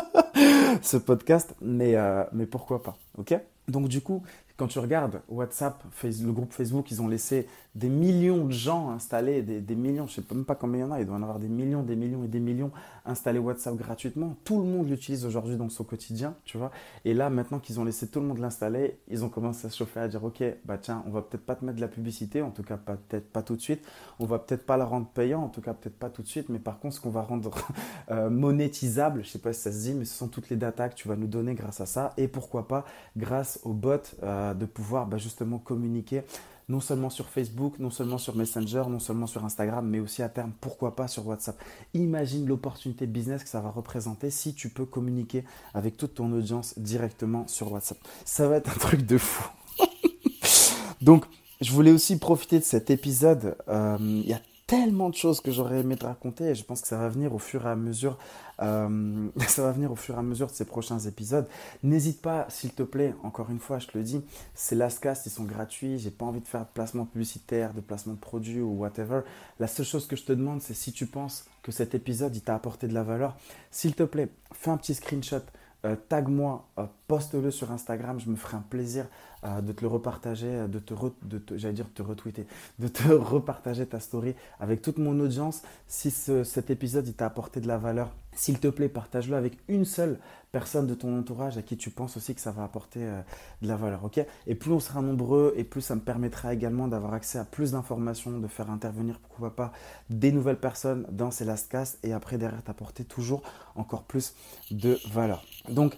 ce 0.82 0.96
podcast, 0.96 1.54
mais, 1.60 1.96
euh, 1.96 2.24
mais 2.32 2.46
pourquoi 2.46 2.82
pas, 2.82 2.96
ok? 3.18 3.38
Donc 3.68 3.88
du 3.88 4.00
coup, 4.00 4.22
quand 4.56 4.68
tu 4.68 4.78
regardes 4.78 5.20
WhatsApp, 5.28 5.82
le 6.02 6.32
groupe 6.32 6.52
Facebook, 6.52 6.90
ils 6.90 7.02
ont 7.02 7.08
laissé 7.08 7.46
des 7.74 7.90
millions 7.90 8.46
de 8.46 8.52
gens 8.52 8.88
installés, 8.88 9.42
des, 9.42 9.74
millions, 9.74 10.06
je 10.06 10.18
ne 10.18 10.26
sais 10.26 10.34
même 10.34 10.46
pas 10.46 10.54
combien 10.54 10.78
il 10.78 10.80
y 10.80 10.84
en 10.84 10.92
a, 10.92 11.00
il 11.00 11.06
doit 11.06 11.16
en 11.16 11.22
avoir 11.22 11.38
des 11.38 11.48
millions, 11.48 11.82
des 11.82 11.94
millions 11.94 12.24
et 12.24 12.28
des 12.28 12.40
millions 12.40 12.70
installés 13.04 13.38
WhatsApp 13.38 13.76
gratuitement. 13.76 14.34
Tout 14.44 14.58
le 14.58 14.66
monde 14.66 14.88
l'utilise 14.88 15.26
aujourd'hui 15.26 15.56
dans 15.56 15.68
son 15.68 15.84
quotidien, 15.84 16.34
tu 16.44 16.56
vois. 16.56 16.70
Et 17.04 17.12
là, 17.12 17.28
maintenant 17.28 17.58
qu'ils 17.58 17.78
ont 17.78 17.84
laissé 17.84 18.08
tout 18.08 18.20
le 18.20 18.26
monde 18.26 18.38
l'installer, 18.38 18.98
ils 19.08 19.26
ont 19.26 19.28
commencé 19.28 19.66
à 19.66 19.70
se 19.70 19.76
chauffer, 19.76 20.00
à 20.00 20.08
dire, 20.08 20.24
ok, 20.24 20.42
bah 20.64 20.78
tiens, 20.78 21.04
on 21.06 21.10
va 21.10 21.20
peut-être 21.20 21.44
pas 21.44 21.54
te 21.54 21.66
mettre 21.66 21.76
de 21.76 21.82
la 21.82 21.88
publicité, 21.88 22.40
en 22.40 22.50
tout 22.50 22.62
cas 22.62 22.78
peut-être 22.78 23.30
pas 23.30 23.42
tout 23.42 23.56
de 23.56 23.60
suite. 23.60 23.84
On 24.20 24.24
va 24.24 24.38
peut-être 24.38 24.64
pas 24.64 24.78
la 24.78 24.86
rendre 24.86 25.08
payant, 25.08 25.42
en 25.42 25.48
tout 25.48 25.60
cas 25.60 25.74
peut-être 25.74 25.98
pas 25.98 26.08
tout 26.08 26.22
de 26.22 26.28
suite, 26.28 26.48
mais 26.48 26.58
par 26.58 26.78
contre, 26.78 26.94
ce 26.94 27.00
qu'on 27.02 27.10
va 27.10 27.20
rendre 27.20 27.54
euh, 28.10 28.30
monétisable, 28.30 29.22
je 29.22 29.28
sais 29.28 29.38
pas 29.38 29.52
si 29.52 29.60
ça 29.60 29.70
se 29.70 29.82
dit, 29.82 29.92
mais 29.92 30.06
ce 30.06 30.14
sont 30.14 30.28
toutes 30.28 30.48
les 30.48 30.56
datas 30.56 30.88
que 30.88 30.94
tu 30.94 31.08
vas 31.08 31.16
nous 31.16 31.26
donner 31.26 31.52
grâce 31.54 31.82
à 31.82 31.86
ça, 31.86 32.14
et 32.16 32.26
pourquoi 32.26 32.66
pas 32.68 32.86
grâce 33.18 33.60
au 33.64 33.74
bot 33.74 34.00
euh, 34.22 34.45
de 34.54 34.66
pouvoir 34.66 35.06
bah, 35.06 35.18
justement 35.18 35.58
communiquer 35.58 36.22
non 36.68 36.80
seulement 36.80 37.10
sur 37.10 37.28
Facebook, 37.28 37.78
non 37.78 37.90
seulement 37.90 38.18
sur 38.18 38.34
Messenger, 38.34 38.84
non 38.88 38.98
seulement 38.98 39.26
sur 39.26 39.44
Instagram, 39.44 39.88
mais 39.88 40.00
aussi 40.00 40.22
à 40.22 40.28
terme, 40.28 40.52
pourquoi 40.60 40.96
pas 40.96 41.06
sur 41.06 41.26
WhatsApp. 41.26 41.56
Imagine 41.94 42.46
l'opportunité 42.46 43.06
business 43.06 43.44
que 43.44 43.48
ça 43.48 43.60
va 43.60 43.70
représenter 43.70 44.30
si 44.30 44.54
tu 44.54 44.68
peux 44.68 44.84
communiquer 44.84 45.44
avec 45.74 45.96
toute 45.96 46.14
ton 46.14 46.32
audience 46.32 46.78
directement 46.78 47.46
sur 47.46 47.72
WhatsApp. 47.72 47.98
Ça 48.24 48.48
va 48.48 48.56
être 48.56 48.70
un 48.70 48.78
truc 48.78 49.06
de 49.06 49.18
fou. 49.18 49.48
Donc, 51.00 51.24
je 51.60 51.70
voulais 51.70 51.92
aussi 51.92 52.18
profiter 52.18 52.58
de 52.58 52.64
cet 52.64 52.90
épisode. 52.90 53.56
Euh, 53.68 54.22
tellement 54.66 55.10
de 55.10 55.14
choses 55.14 55.40
que 55.40 55.52
j'aurais 55.52 55.80
aimé 55.80 55.96
te 55.96 56.04
raconter 56.06 56.44
et 56.46 56.54
je 56.54 56.64
pense 56.64 56.80
que 56.80 56.88
ça 56.88 56.98
va 56.98 57.08
venir 57.08 57.32
au 57.32 57.38
fur 57.38 57.64
et 57.66 57.70
à 57.70 57.76
mesure 57.76 58.18
euh, 58.60 59.28
ça 59.46 59.62
va 59.62 59.70
venir 59.70 59.92
au 59.92 59.96
fur 59.96 60.16
et 60.16 60.18
à 60.18 60.22
mesure 60.22 60.48
de 60.48 60.52
ces 60.52 60.64
prochains 60.64 60.98
épisodes. 60.98 61.46
N'hésite 61.84 62.20
pas 62.20 62.46
s'il 62.48 62.72
te 62.72 62.82
plaît 62.82 63.14
encore 63.22 63.50
une 63.50 63.60
fois 63.60 63.78
je 63.78 63.86
te 63.86 63.96
le 63.96 64.02
dis 64.02 64.20
c'est 64.54 64.74
Lastcast 64.74 65.26
ils 65.26 65.30
sont 65.30 65.44
gratuits 65.44 65.98
j'ai 65.98 66.10
pas 66.10 66.24
envie 66.24 66.40
de 66.40 66.48
faire 66.48 66.62
de 66.62 66.70
placement 66.74 67.04
publicitaire 67.04 67.74
de 67.74 67.80
placement 67.80 68.14
de 68.14 68.18
produits 68.18 68.60
ou 68.60 68.72
whatever. 68.78 69.20
La 69.60 69.68
seule 69.68 69.86
chose 69.86 70.06
que 70.08 70.16
je 70.16 70.24
te 70.24 70.32
demande 70.32 70.60
c'est 70.60 70.74
si 70.74 70.92
tu 70.92 71.06
penses 71.06 71.44
que 71.62 71.70
cet 71.70 71.94
épisode 71.94 72.36
t'a 72.44 72.56
apporté 72.56 72.88
de 72.88 72.94
la 72.94 73.04
valeur 73.04 73.36
s'il 73.70 73.94
te 73.94 74.02
plaît 74.02 74.28
fais 74.52 74.70
un 74.70 74.76
petit 74.78 74.94
screenshot 74.94 75.42
euh, 75.86 75.96
tag-moi, 76.08 76.68
euh, 76.78 76.86
poste-le 77.06 77.50
sur 77.50 77.70
Instagram, 77.70 78.18
je 78.18 78.28
me 78.28 78.36
ferai 78.36 78.56
un 78.56 78.64
plaisir 78.68 79.06
euh, 79.44 79.60
de 79.60 79.72
te 79.72 79.82
le 79.82 79.86
repartager, 79.86 80.66
de 80.68 80.78
te, 80.78 80.94
te 80.94 82.02
retweeter, 82.02 82.46
de 82.78 82.88
te 82.88 83.08
repartager 83.08 83.86
ta 83.86 84.00
story 84.00 84.34
avec 84.58 84.82
toute 84.82 84.98
mon 84.98 85.18
audience. 85.20 85.62
Si 85.86 86.10
cet 86.10 86.70
épisode 86.70 87.14
t'a 87.16 87.26
apporté 87.26 87.60
de 87.60 87.68
la 87.68 87.78
valeur, 87.78 88.10
s'il 88.36 88.60
te 88.60 88.68
plaît, 88.68 88.88
partage-le 88.88 89.36
avec 89.36 89.58
une 89.68 89.84
seule 89.84 90.18
personne 90.52 90.86
de 90.86 90.94
ton 90.94 91.18
entourage 91.18 91.58
à 91.58 91.62
qui 91.62 91.76
tu 91.76 91.90
penses 91.90 92.16
aussi 92.16 92.34
que 92.34 92.40
ça 92.40 92.50
va 92.50 92.64
apporter 92.64 93.00
euh, 93.02 93.20
de 93.62 93.68
la 93.68 93.76
valeur. 93.76 94.04
ok? 94.04 94.24
Et 94.46 94.54
plus 94.54 94.72
on 94.72 94.80
sera 94.80 95.02
nombreux 95.02 95.52
et 95.56 95.64
plus 95.64 95.80
ça 95.80 95.94
me 95.94 96.00
permettra 96.00 96.54
également 96.54 96.88
d'avoir 96.88 97.14
accès 97.14 97.38
à 97.38 97.44
plus 97.44 97.72
d'informations, 97.72 98.38
de 98.38 98.46
faire 98.46 98.70
intervenir, 98.70 99.18
pourquoi 99.18 99.54
pas, 99.54 99.72
des 100.08 100.32
nouvelles 100.32 100.60
personnes 100.60 101.06
dans 101.10 101.30
ces 101.30 101.44
lastcasts 101.44 101.98
et 102.04 102.12
après 102.12 102.38
derrière 102.38 102.62
t'apporter 102.62 103.04
toujours 103.04 103.42
encore 103.74 104.04
plus 104.04 104.34
de 104.70 104.98
valeur. 105.10 105.44
Donc, 105.68 105.96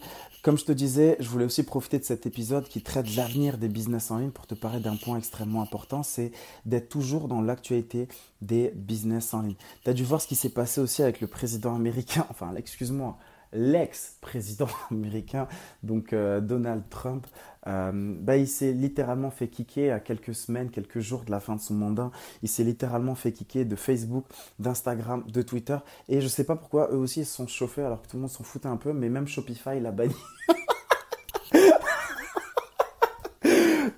comme 0.49 0.57
je 0.57 0.64
te 0.64 0.73
disais, 0.73 1.19
je 1.21 1.28
voulais 1.28 1.45
aussi 1.45 1.62
profiter 1.62 1.99
de 1.99 2.05
cet 2.05 2.25
épisode 2.25 2.67
qui 2.67 2.81
traite 2.81 3.14
l'avenir 3.14 3.59
des 3.59 3.69
business 3.69 4.11
en 4.11 4.17
ligne 4.17 4.31
pour 4.31 4.47
te 4.47 4.55
parler 4.55 4.81
d'un 4.81 4.97
point 4.97 5.19
extrêmement 5.19 5.61
important, 5.61 6.02
c'est 6.02 6.33
d'être 6.64 6.88
toujours 6.88 7.28
dans 7.28 7.43
l'actualité 7.43 8.09
des 8.40 8.73
business 8.75 9.35
en 9.35 9.43
ligne. 9.43 9.57
Tu 9.85 9.90
as 9.90 9.93
dû 9.93 10.05
voir 10.05 10.23
ce 10.23 10.26
qui 10.26 10.37
s'est 10.37 10.49
passé 10.49 10.81
aussi 10.81 11.02
avec 11.02 11.21
le 11.21 11.26
président 11.26 11.75
américain, 11.75 12.25
enfin, 12.31 12.55
excuse-moi, 12.57 13.19
l'ex-président 13.52 14.69
américain, 14.90 15.49
donc 15.83 16.12
euh, 16.12 16.40
Donald 16.40 16.85
Trump, 16.90 17.26
euh, 17.67 17.93
bah, 18.21 18.37
il 18.37 18.49
s'est 18.49 18.73
littéralement 18.73 19.31
fait 19.31 19.49
kicker 19.49 19.90
à 19.90 20.00
quelques 20.00 20.35
semaines, 20.35 20.71
quelques 20.71 21.00
jours 21.00 21.25
de 21.25 21.31
la 21.31 21.40
fin 21.40 21.57
de 21.57 21.61
son 21.61 21.75
mandat. 21.75 22.11
Il 22.43 22.49
s'est 22.49 22.64
littéralement 22.64 23.14
fait 23.14 23.33
kicker 23.33 23.64
de 23.64 23.76
Facebook, 23.76 24.25
d'Instagram, 24.59 25.25
de 25.26 25.43
Twitter. 25.43 25.78
Et 26.09 26.21
je 26.21 26.25
ne 26.25 26.31
sais 26.31 26.45
pas 26.45 26.57
pourquoi 26.57 26.88
eux 26.93 26.97
aussi 26.97 27.21
ils 27.21 27.26
se 27.26 27.35
sont 27.35 27.47
chauffés 27.47 27.83
alors 27.83 28.02
que 28.02 28.09
tout 28.09 28.17
le 28.17 28.23
monde 28.23 28.31
s'en 28.31 28.45
foutait 28.45 28.69
un 28.69 28.76
peu, 28.76 28.93
mais 28.93 29.09
même 29.09 29.28
Shopify 29.28 29.81
l'a 29.81 29.90
banni. 29.90 30.14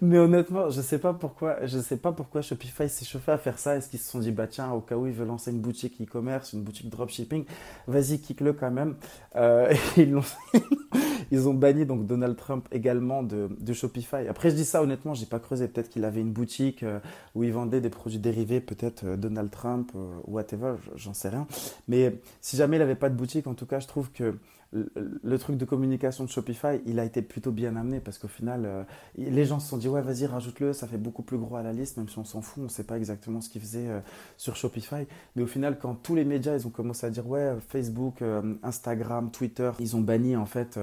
Mais 0.02 0.18
honnêtement, 0.18 0.70
je 0.70 0.80
sais 0.80 0.98
pas 0.98 1.12
pourquoi, 1.12 1.66
je 1.66 1.78
sais 1.78 1.98
pas 1.98 2.12
pourquoi 2.12 2.40
Shopify 2.40 2.88
s'est 2.88 3.04
chauffé 3.04 3.32
à 3.32 3.38
faire 3.38 3.58
ça. 3.58 3.76
Est-ce 3.76 3.90
qu'ils 3.90 3.98
se 3.98 4.10
sont 4.10 4.20
dit, 4.20 4.32
bah 4.32 4.46
tiens, 4.46 4.72
au 4.72 4.80
cas 4.80 4.96
où 4.96 5.06
il 5.06 5.12
veut 5.12 5.26
lancer 5.26 5.50
une 5.50 5.60
boutique 5.60 6.00
e-commerce, 6.00 6.54
une 6.54 6.62
boutique 6.62 6.88
dropshipping, 6.88 7.44
vas-y, 7.86 8.18
kick-le 8.18 8.54
quand 8.54 8.70
même. 8.70 8.96
Euh, 9.36 9.74
ils, 9.98 10.16
ont, 10.16 10.24
ils 11.30 11.46
ont 11.48 11.52
banni 11.52 11.84
donc 11.84 12.06
Donald 12.06 12.34
Trump 12.36 12.66
également 12.72 13.22
de, 13.22 13.50
de 13.60 13.72
Shopify. 13.74 14.26
Après, 14.26 14.48
je 14.48 14.54
dis 14.54 14.64
ça 14.64 14.82
honnêtement, 14.82 15.12
j'ai 15.12 15.26
pas 15.26 15.38
creusé. 15.38 15.68
Peut-être 15.68 15.90
qu'il 15.90 16.06
avait 16.06 16.22
une 16.22 16.32
boutique 16.32 16.82
euh, 16.82 16.98
où 17.34 17.44
il 17.44 17.52
vendait 17.52 17.82
des 17.82 17.90
produits 17.90 18.18
dérivés, 18.18 18.60
peut-être 18.60 19.04
euh, 19.04 19.16
Donald 19.18 19.50
Trump, 19.50 19.92
whatever, 20.26 20.76
j'en 20.96 21.12
sais 21.12 21.28
rien. 21.28 21.46
Mais 21.88 22.14
si 22.40 22.56
jamais 22.56 22.76
il 22.76 22.82
avait 22.82 22.94
pas 22.94 23.10
de 23.10 23.16
boutique, 23.16 23.46
en 23.46 23.54
tout 23.54 23.66
cas, 23.66 23.80
je 23.80 23.86
trouve 23.86 24.10
que 24.12 24.34
le 24.72 25.38
truc 25.38 25.56
de 25.56 25.64
communication 25.64 26.24
de 26.24 26.28
Shopify, 26.28 26.80
il 26.86 27.00
a 27.00 27.04
été 27.04 27.22
plutôt 27.22 27.50
bien 27.50 27.74
amené 27.74 27.98
parce 27.98 28.18
qu'au 28.18 28.28
final, 28.28 28.64
euh, 28.64 28.84
les 29.16 29.44
gens 29.44 29.58
se 29.58 29.68
sont 29.68 29.76
dit 29.76 29.88
ouais 29.88 30.00
vas-y 30.00 30.26
rajoute-le, 30.26 30.72
ça 30.72 30.86
fait 30.86 30.98
beaucoup 30.98 31.22
plus 31.22 31.38
gros 31.38 31.56
à 31.56 31.62
la 31.62 31.72
liste, 31.72 31.96
même 31.96 32.08
si 32.08 32.18
on 32.18 32.24
s'en 32.24 32.40
fout, 32.40 32.60
on 32.60 32.64
ne 32.64 32.68
sait 32.68 32.84
pas 32.84 32.96
exactement 32.96 33.40
ce 33.40 33.48
qu'ils 33.48 33.60
faisaient 33.60 33.88
euh, 33.88 34.00
sur 34.36 34.54
Shopify. 34.54 35.06
Mais 35.34 35.42
au 35.42 35.46
final, 35.46 35.78
quand 35.78 35.94
tous 35.94 36.14
les 36.14 36.24
médias 36.24 36.54
ils 36.56 36.66
ont 36.66 36.70
commencé 36.70 37.04
à 37.04 37.10
dire 37.10 37.26
ouais 37.26 37.56
Facebook, 37.68 38.22
euh, 38.22 38.54
Instagram, 38.62 39.30
Twitter, 39.32 39.72
ils 39.80 39.96
ont 39.96 40.00
banni 40.00 40.36
en 40.36 40.46
fait. 40.46 40.78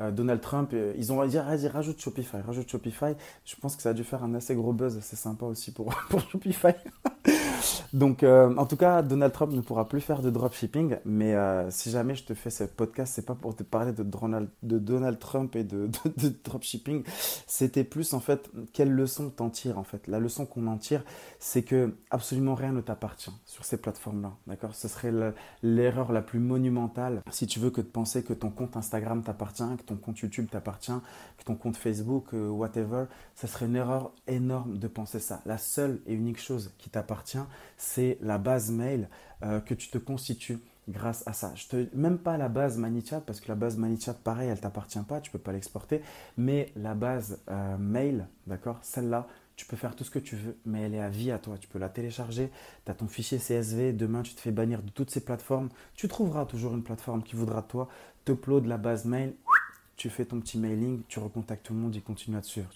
Donald 0.00 0.40
Trump, 0.40 0.74
ils 0.96 1.12
ont 1.12 1.24
dit 1.26 1.36
vas-y 1.36 1.68
rajoute 1.68 2.00
Shopify, 2.00 2.38
rajoute 2.38 2.68
Shopify. 2.68 3.14
Je 3.44 3.54
pense 3.56 3.76
que 3.76 3.82
ça 3.82 3.90
a 3.90 3.92
dû 3.92 4.02
faire 4.02 4.24
un 4.24 4.34
assez 4.34 4.54
gros 4.54 4.72
buzz, 4.72 4.98
c'est 5.00 5.16
sympa 5.16 5.44
aussi 5.44 5.70
pour, 5.70 5.94
pour 6.08 6.20
Shopify. 6.22 6.72
Donc, 7.92 8.22
euh, 8.22 8.54
en 8.56 8.64
tout 8.64 8.76
cas, 8.76 9.02
Donald 9.02 9.32
Trump 9.32 9.52
ne 9.52 9.60
pourra 9.60 9.88
plus 9.88 10.00
faire 10.00 10.22
de 10.22 10.30
dropshipping. 10.30 10.96
Mais 11.04 11.34
euh, 11.34 11.70
si 11.70 11.90
jamais 11.90 12.14
je 12.14 12.24
te 12.24 12.34
fais 12.34 12.50
ce 12.50 12.64
podcast, 12.64 13.12
c'est 13.14 13.26
pas 13.26 13.34
pour 13.34 13.54
te 13.54 13.62
parler 13.62 13.92
de 13.92 14.02
Donald, 14.02 14.48
de 14.62 14.78
Donald 14.78 15.18
Trump 15.18 15.54
et 15.56 15.64
de, 15.64 15.90
dropshipping. 16.44 17.04
C'était 17.46 17.84
plus 17.84 18.14
en 18.14 18.20
fait 18.20 18.50
quelle 18.72 18.90
leçon 18.90 19.30
t'en 19.30 19.50
tires 19.50 19.78
en 19.78 19.84
fait. 19.84 20.06
La 20.06 20.20
leçon 20.20 20.46
qu'on 20.46 20.66
en 20.68 20.78
tire, 20.78 21.04
c'est 21.38 21.62
que 21.62 21.94
absolument 22.10 22.54
rien 22.54 22.72
ne 22.72 22.80
t'appartient 22.80 23.32
sur 23.44 23.64
ces 23.64 23.76
plateformes-là. 23.76 24.32
D'accord? 24.46 24.74
Ce 24.74 24.88
serait 24.88 25.12
l'erreur 25.62 26.12
la 26.12 26.22
plus 26.22 26.38
monumentale 26.38 27.22
si 27.30 27.46
tu 27.46 27.58
veux 27.58 27.70
que 27.70 27.80
de 27.80 27.86
penser 27.86 28.22
que 28.22 28.32
ton 28.32 28.50
compte 28.50 28.76
Instagram 28.76 29.22
t'appartient, 29.22 29.76
que 29.78 29.82
ton 29.82 29.96
compte 29.96 30.18
YouTube 30.18 30.48
t'appartient, 30.50 30.92
que 31.36 31.44
ton 31.44 31.56
compte 31.56 31.76
Facebook, 31.76 32.32
euh, 32.32 32.48
whatever. 32.48 33.04
Ça 33.34 33.46
serait 33.46 33.66
une 33.66 33.76
erreur 33.76 34.12
énorme 34.26 34.78
de 34.78 34.88
penser 34.88 35.20
ça. 35.20 35.42
La 35.44 35.58
seule 35.58 36.00
et 36.06 36.14
unique 36.14 36.40
chose 36.40 36.72
qui 36.78 36.88
t'appartient, 36.88 37.38
c'est 37.82 38.16
la 38.20 38.38
base 38.38 38.70
mail 38.70 39.08
euh, 39.42 39.60
que 39.60 39.74
tu 39.74 39.88
te 39.88 39.98
constitues 39.98 40.58
grâce 40.88 41.26
à 41.26 41.32
ça. 41.32 41.52
Même 41.94 42.18
pas 42.18 42.36
la 42.36 42.48
base 42.48 42.78
ManyChat, 42.78 43.20
parce 43.20 43.40
que 43.40 43.48
la 43.48 43.56
base 43.56 43.76
ManyChat, 43.76 44.14
pareil, 44.14 44.48
elle 44.48 44.60
t'appartient 44.60 45.00
pas, 45.00 45.20
tu 45.20 45.30
peux 45.30 45.38
pas 45.38 45.52
l'exporter, 45.52 46.00
mais 46.36 46.72
la 46.76 46.94
base 46.94 47.40
euh, 47.50 47.76
mail, 47.78 48.28
d'accord, 48.46 48.78
celle-là, 48.82 49.26
tu 49.56 49.66
peux 49.66 49.76
faire 49.76 49.96
tout 49.96 50.04
ce 50.04 50.10
que 50.10 50.18
tu 50.18 50.36
veux, 50.36 50.56
mais 50.64 50.82
elle 50.82 50.94
est 50.94 51.00
à 51.00 51.10
vie 51.10 51.30
à 51.30 51.38
toi. 51.38 51.58
Tu 51.58 51.68
peux 51.68 51.78
la 51.78 51.88
télécharger, 51.88 52.50
tu 52.84 52.90
as 52.90 52.94
ton 52.94 53.06
fichier 53.06 53.38
CSV, 53.38 53.92
demain 53.92 54.22
tu 54.22 54.34
te 54.34 54.40
fais 54.40 54.52
bannir 54.52 54.82
de 54.82 54.90
toutes 54.90 55.10
ces 55.10 55.20
plateformes, 55.20 55.68
tu 55.94 56.08
trouveras 56.08 56.46
toujours 56.46 56.74
une 56.74 56.82
plateforme 56.82 57.22
qui 57.22 57.36
voudra 57.36 57.62
de 57.62 57.66
toi, 57.66 57.88
t'upload 58.24 58.66
la 58.66 58.78
base 58.78 59.04
mail, 59.04 59.34
tu 60.02 60.10
fais 60.10 60.24
ton 60.24 60.40
petit 60.40 60.58
mailing, 60.58 61.02
tu 61.06 61.20
recontactes 61.20 61.64
tout 61.64 61.74
le 61.74 61.78
monde, 61.78 61.94
il 61.94 62.02
continue 62.02 62.36
à 62.36 62.40
te 62.40 62.46
suivre. 62.48 62.68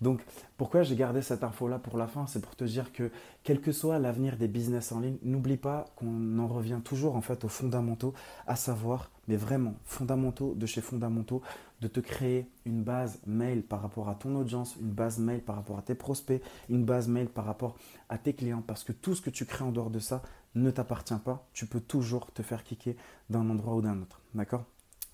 Donc, 0.00 0.24
pourquoi 0.56 0.82
j'ai 0.82 0.96
gardé 0.96 1.20
cette 1.20 1.44
info-là 1.44 1.78
pour 1.78 1.98
la 1.98 2.06
fin? 2.06 2.26
C'est 2.26 2.40
pour 2.40 2.56
te 2.56 2.64
dire 2.64 2.94
que, 2.94 3.10
quel 3.42 3.60
que 3.60 3.72
soit 3.72 3.98
l'avenir 3.98 4.38
des 4.38 4.48
business 4.48 4.90
en 4.90 5.00
ligne, 5.00 5.18
n'oublie 5.22 5.58
pas 5.58 5.84
qu'on 5.96 6.38
en 6.38 6.48
revient 6.48 6.80
toujours 6.82 7.14
en 7.14 7.20
fait 7.20 7.44
aux 7.44 7.48
fondamentaux, 7.48 8.14
à 8.46 8.56
savoir, 8.56 9.10
mais 9.28 9.36
vraiment 9.36 9.74
fondamentaux 9.84 10.54
de 10.54 10.64
chez 10.64 10.80
fondamentaux, 10.80 11.42
de 11.82 11.88
te 11.88 12.00
créer 12.00 12.48
une 12.64 12.82
base 12.82 13.20
mail 13.26 13.62
par 13.62 13.82
rapport 13.82 14.08
à 14.08 14.14
ton 14.14 14.34
audience, 14.36 14.74
une 14.80 14.92
base 14.92 15.18
mail 15.18 15.42
par 15.42 15.56
rapport 15.56 15.76
à 15.76 15.82
tes 15.82 15.94
prospects, 15.94 16.42
une 16.70 16.86
base 16.86 17.06
mail 17.06 17.28
par 17.28 17.44
rapport 17.44 17.76
à 18.08 18.16
tes 18.16 18.32
clients, 18.32 18.62
parce 18.66 18.82
que 18.82 18.92
tout 18.92 19.14
ce 19.14 19.20
que 19.20 19.28
tu 19.28 19.44
crées 19.44 19.64
en 19.64 19.72
dehors 19.72 19.90
de 19.90 19.98
ça 19.98 20.22
ne 20.54 20.70
t'appartient 20.70 21.20
pas. 21.22 21.46
Tu 21.52 21.66
peux 21.66 21.80
toujours 21.80 22.32
te 22.32 22.40
faire 22.40 22.64
kicker 22.64 22.96
d'un 23.28 23.50
endroit 23.50 23.74
ou 23.74 23.82
d'un 23.82 24.00
autre. 24.00 24.22
D'accord? 24.34 24.64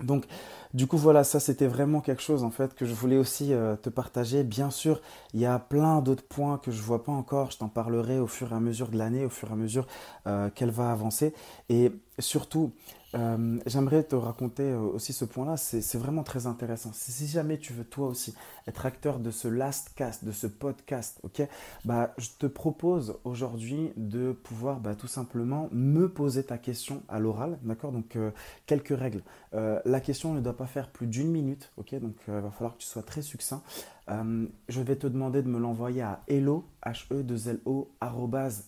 Donc, 0.02 0.26
du 0.74 0.86
coup, 0.86 0.96
voilà, 0.96 1.24
ça 1.24 1.40
c'était 1.40 1.66
vraiment 1.66 2.00
quelque 2.00 2.22
chose 2.22 2.44
en 2.44 2.50
fait 2.50 2.74
que 2.74 2.84
je 2.86 2.94
voulais 2.94 3.16
aussi 3.16 3.52
euh, 3.52 3.74
te 3.76 3.88
partager. 3.88 4.44
Bien 4.44 4.70
sûr, 4.70 5.00
il 5.34 5.40
y 5.40 5.46
a 5.46 5.58
plein 5.58 6.00
d'autres 6.02 6.22
points 6.24 6.58
que 6.58 6.70
je 6.70 6.82
vois 6.82 7.02
pas 7.04 7.12
encore. 7.12 7.50
Je 7.50 7.58
t'en 7.58 7.68
parlerai 7.68 8.20
au 8.20 8.26
fur 8.26 8.52
et 8.52 8.54
à 8.54 8.60
mesure 8.60 8.88
de 8.88 8.98
l'année, 8.98 9.24
au 9.24 9.30
fur 9.30 9.48
et 9.48 9.52
à 9.52 9.56
mesure 9.56 9.86
euh, 10.26 10.50
qu'elle 10.54 10.70
va 10.70 10.92
avancer. 10.92 11.34
Et 11.68 11.92
surtout, 12.18 12.72
euh, 13.14 13.58
j'aimerais 13.64 14.02
te 14.02 14.14
raconter 14.14 14.64
euh, 14.64 14.78
aussi 14.80 15.12
ce 15.12 15.24
point-là, 15.24 15.56
c'est 15.56 15.96
vraiment 15.96 16.22
très 16.22 16.46
intéressant. 16.46 16.90
Si 16.92 17.26
jamais 17.26 17.58
tu 17.58 17.72
veux 17.72 17.84
toi 17.84 18.08
aussi 18.08 18.34
être 18.66 18.84
acteur 18.84 19.18
de 19.18 19.30
ce 19.30 19.48
last 19.48 19.92
cast, 19.94 20.24
de 20.24 20.32
ce 20.32 20.46
podcast, 20.46 21.18
ok, 21.22 21.42
bah, 21.84 22.12
je 22.18 22.28
te 22.38 22.46
propose 22.46 23.18
aujourd'hui 23.24 23.92
de 23.96 24.32
pouvoir 24.32 24.80
bah, 24.80 24.94
tout 24.94 25.06
simplement 25.06 25.68
me 25.72 26.08
poser 26.08 26.44
ta 26.44 26.58
question 26.58 27.02
à 27.08 27.18
l'oral, 27.18 27.58
d'accord? 27.62 27.92
Donc 27.92 28.16
euh, 28.16 28.30
quelques 28.66 28.96
règles. 28.96 29.22
la 29.52 30.00
question 30.00 30.34
ne 30.34 30.40
doit 30.40 30.56
pas 30.56 30.66
faire 30.66 30.90
plus 30.90 31.06
d'une 31.06 31.30
minute, 31.30 31.70
ok? 31.78 31.94
Donc 32.00 32.16
il 32.26 32.34
va 32.34 32.50
falloir 32.50 32.74
que 32.74 32.82
tu 32.82 32.86
sois 32.86 33.02
très 33.02 33.22
succinct. 33.22 33.62
je 34.08 34.80
vais 34.82 34.96
te 34.96 35.06
demander 35.06 35.42
de 35.42 35.48
me 35.48 35.58
l'envoyer 35.58 36.02
à 36.02 36.20
hello, 36.28 36.64
h 36.84 37.06
e 37.10 37.22
2 37.22 37.48
l 37.48 37.60
o 37.64 37.88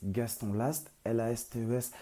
gastonlast, 0.03 0.91
l 1.05 1.21
a 1.21 1.31
s 1.31 1.51
t 1.51 1.59
e 1.59 1.75
s 1.75 1.93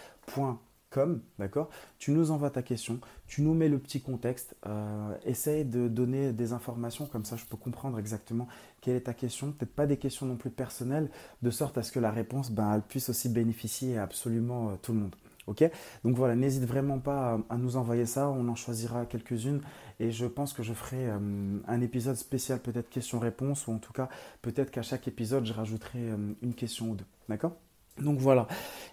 comme, 0.90 1.20
d'accord? 1.38 1.68
Tu 1.98 2.12
nous 2.12 2.30
envoies 2.30 2.50
ta 2.50 2.62
question, 2.62 3.00
tu 3.26 3.42
nous 3.42 3.54
mets 3.54 3.68
le 3.68 3.78
petit 3.78 4.00
contexte, 4.00 4.56
euh, 4.66 5.14
essaye 5.24 5.64
de 5.64 5.86
donner 5.88 6.32
des 6.32 6.52
informations, 6.52 7.06
comme 7.06 7.24
ça 7.24 7.36
je 7.36 7.44
peux 7.44 7.56
comprendre 7.56 7.98
exactement 7.98 8.48
quelle 8.80 8.96
est 8.96 9.02
ta 9.02 9.14
question, 9.14 9.52
peut-être 9.52 9.74
pas 9.74 9.86
des 9.86 9.98
questions 9.98 10.26
non 10.26 10.36
plus 10.36 10.50
personnelles, 10.50 11.10
de 11.42 11.50
sorte 11.50 11.76
à 11.78 11.82
ce 11.82 11.92
que 11.92 12.00
la 12.00 12.10
réponse, 12.10 12.50
ben, 12.50 12.74
elle 12.74 12.82
puisse 12.82 13.10
aussi 13.10 13.28
bénéficier 13.28 13.98
à 13.98 14.04
absolument 14.04 14.70
euh, 14.70 14.72
tout 14.80 14.92
le 14.92 15.00
monde. 15.00 15.14
Ok? 15.46 15.64
Donc 16.04 16.14
voilà, 16.14 16.36
n'hésite 16.36 16.64
vraiment 16.64 16.98
pas 16.98 17.38
à, 17.48 17.56
nous 17.56 17.76
envoyer 17.76 18.04
ça, 18.04 18.28
on 18.28 18.48
en 18.48 18.54
choisira 18.54 19.06
quelques-unes 19.06 19.62
et 19.98 20.10
je 20.10 20.26
pense 20.26 20.52
que 20.52 20.62
je 20.62 20.74
ferai 20.74 21.08
euh, 21.08 21.18
un 21.66 21.80
épisode 21.80 22.16
spécial, 22.16 22.60
peut-être 22.60 22.90
question-réponse, 22.90 23.66
ou 23.66 23.72
en 23.72 23.78
tout 23.78 23.92
cas, 23.92 24.08
peut-être 24.42 24.70
qu'à 24.70 24.82
chaque 24.82 25.08
épisode, 25.08 25.46
je 25.46 25.52
rajouterai 25.52 26.00
une 26.42 26.54
question 26.54 26.90
ou 26.90 26.96
deux. 26.96 27.06
D'accord? 27.28 27.56
Donc 27.98 28.18
voilà. 28.18 28.46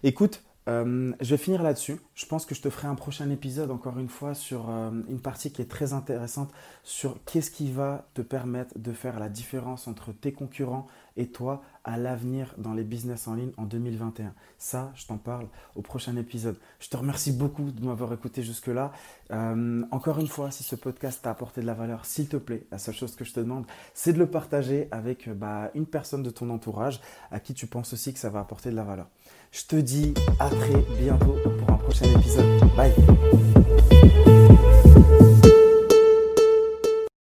Écoute, 0.03 0.41
euh, 0.67 1.13
je 1.19 1.29
vais 1.29 1.37
finir 1.37 1.61
là-dessus. 1.61 1.99
Je 2.15 2.25
pense 2.25 2.45
que 2.45 2.55
je 2.55 2.61
te 2.61 2.69
ferai 2.69 2.87
un 2.87 2.95
prochain 2.95 3.29
épisode, 3.29 3.71
encore 3.71 3.99
une 3.99 4.09
fois, 4.09 4.33
sur 4.33 4.69
euh, 4.69 4.91
une 5.07 5.19
partie 5.19 5.51
qui 5.51 5.61
est 5.61 5.69
très 5.69 5.93
intéressante, 5.93 6.51
sur 6.83 7.17
qu'est-ce 7.25 7.51
qui 7.51 7.71
va 7.71 8.07
te 8.13 8.21
permettre 8.21 8.77
de 8.77 8.91
faire 8.91 9.19
la 9.19 9.29
différence 9.29 9.87
entre 9.87 10.11
tes 10.11 10.31
concurrents 10.31 10.87
et 11.17 11.27
toi 11.27 11.61
à 11.83 11.97
l'avenir 11.97 12.53
dans 12.57 12.73
les 12.73 12.83
business 12.83 13.27
en 13.27 13.35
ligne 13.35 13.51
en 13.57 13.63
2021. 13.63 14.33
Ça, 14.57 14.91
je 14.95 15.05
t'en 15.05 15.17
parle 15.17 15.47
au 15.75 15.81
prochain 15.81 16.15
épisode. 16.17 16.57
Je 16.79 16.89
te 16.89 16.97
remercie 16.97 17.31
beaucoup 17.31 17.71
de 17.71 17.85
m'avoir 17.85 18.11
écouté 18.11 18.41
jusque-là. 18.41 18.91
Euh, 19.31 19.83
encore 19.91 20.19
une 20.19 20.27
fois, 20.27 20.51
si 20.51 20.63
ce 20.63 20.75
podcast 20.75 21.21
t'a 21.21 21.29
apporté 21.29 21.61
de 21.61 21.67
la 21.67 21.73
valeur, 21.75 22.05
s'il 22.05 22.27
te 22.27 22.37
plaît, 22.37 22.65
la 22.71 22.79
seule 22.79 22.95
chose 22.95 23.15
que 23.15 23.23
je 23.23 23.33
te 23.33 23.39
demande, 23.39 23.65
c'est 23.93 24.13
de 24.13 24.19
le 24.19 24.27
partager 24.27 24.87
avec 24.91 25.29
bah, 25.29 25.69
une 25.75 25.85
personne 25.85 26.23
de 26.23 26.31
ton 26.31 26.49
entourage 26.49 26.99
à 27.31 27.39
qui 27.39 27.53
tu 27.53 27.67
penses 27.67 27.93
aussi 27.93 28.13
que 28.13 28.19
ça 28.19 28.29
va 28.29 28.39
apporter 28.39 28.71
de 28.71 28.75
la 28.75 28.83
valeur. 28.83 29.07
Je 29.57 29.63
te 29.67 29.75
dis 29.77 30.13
à 30.37 30.49
très 30.49 30.83
bientôt 30.99 31.37
pour 31.59 31.69
un 31.69 31.77
prochain 31.77 32.07
épisode. 32.13 32.59
Bye 32.75 32.91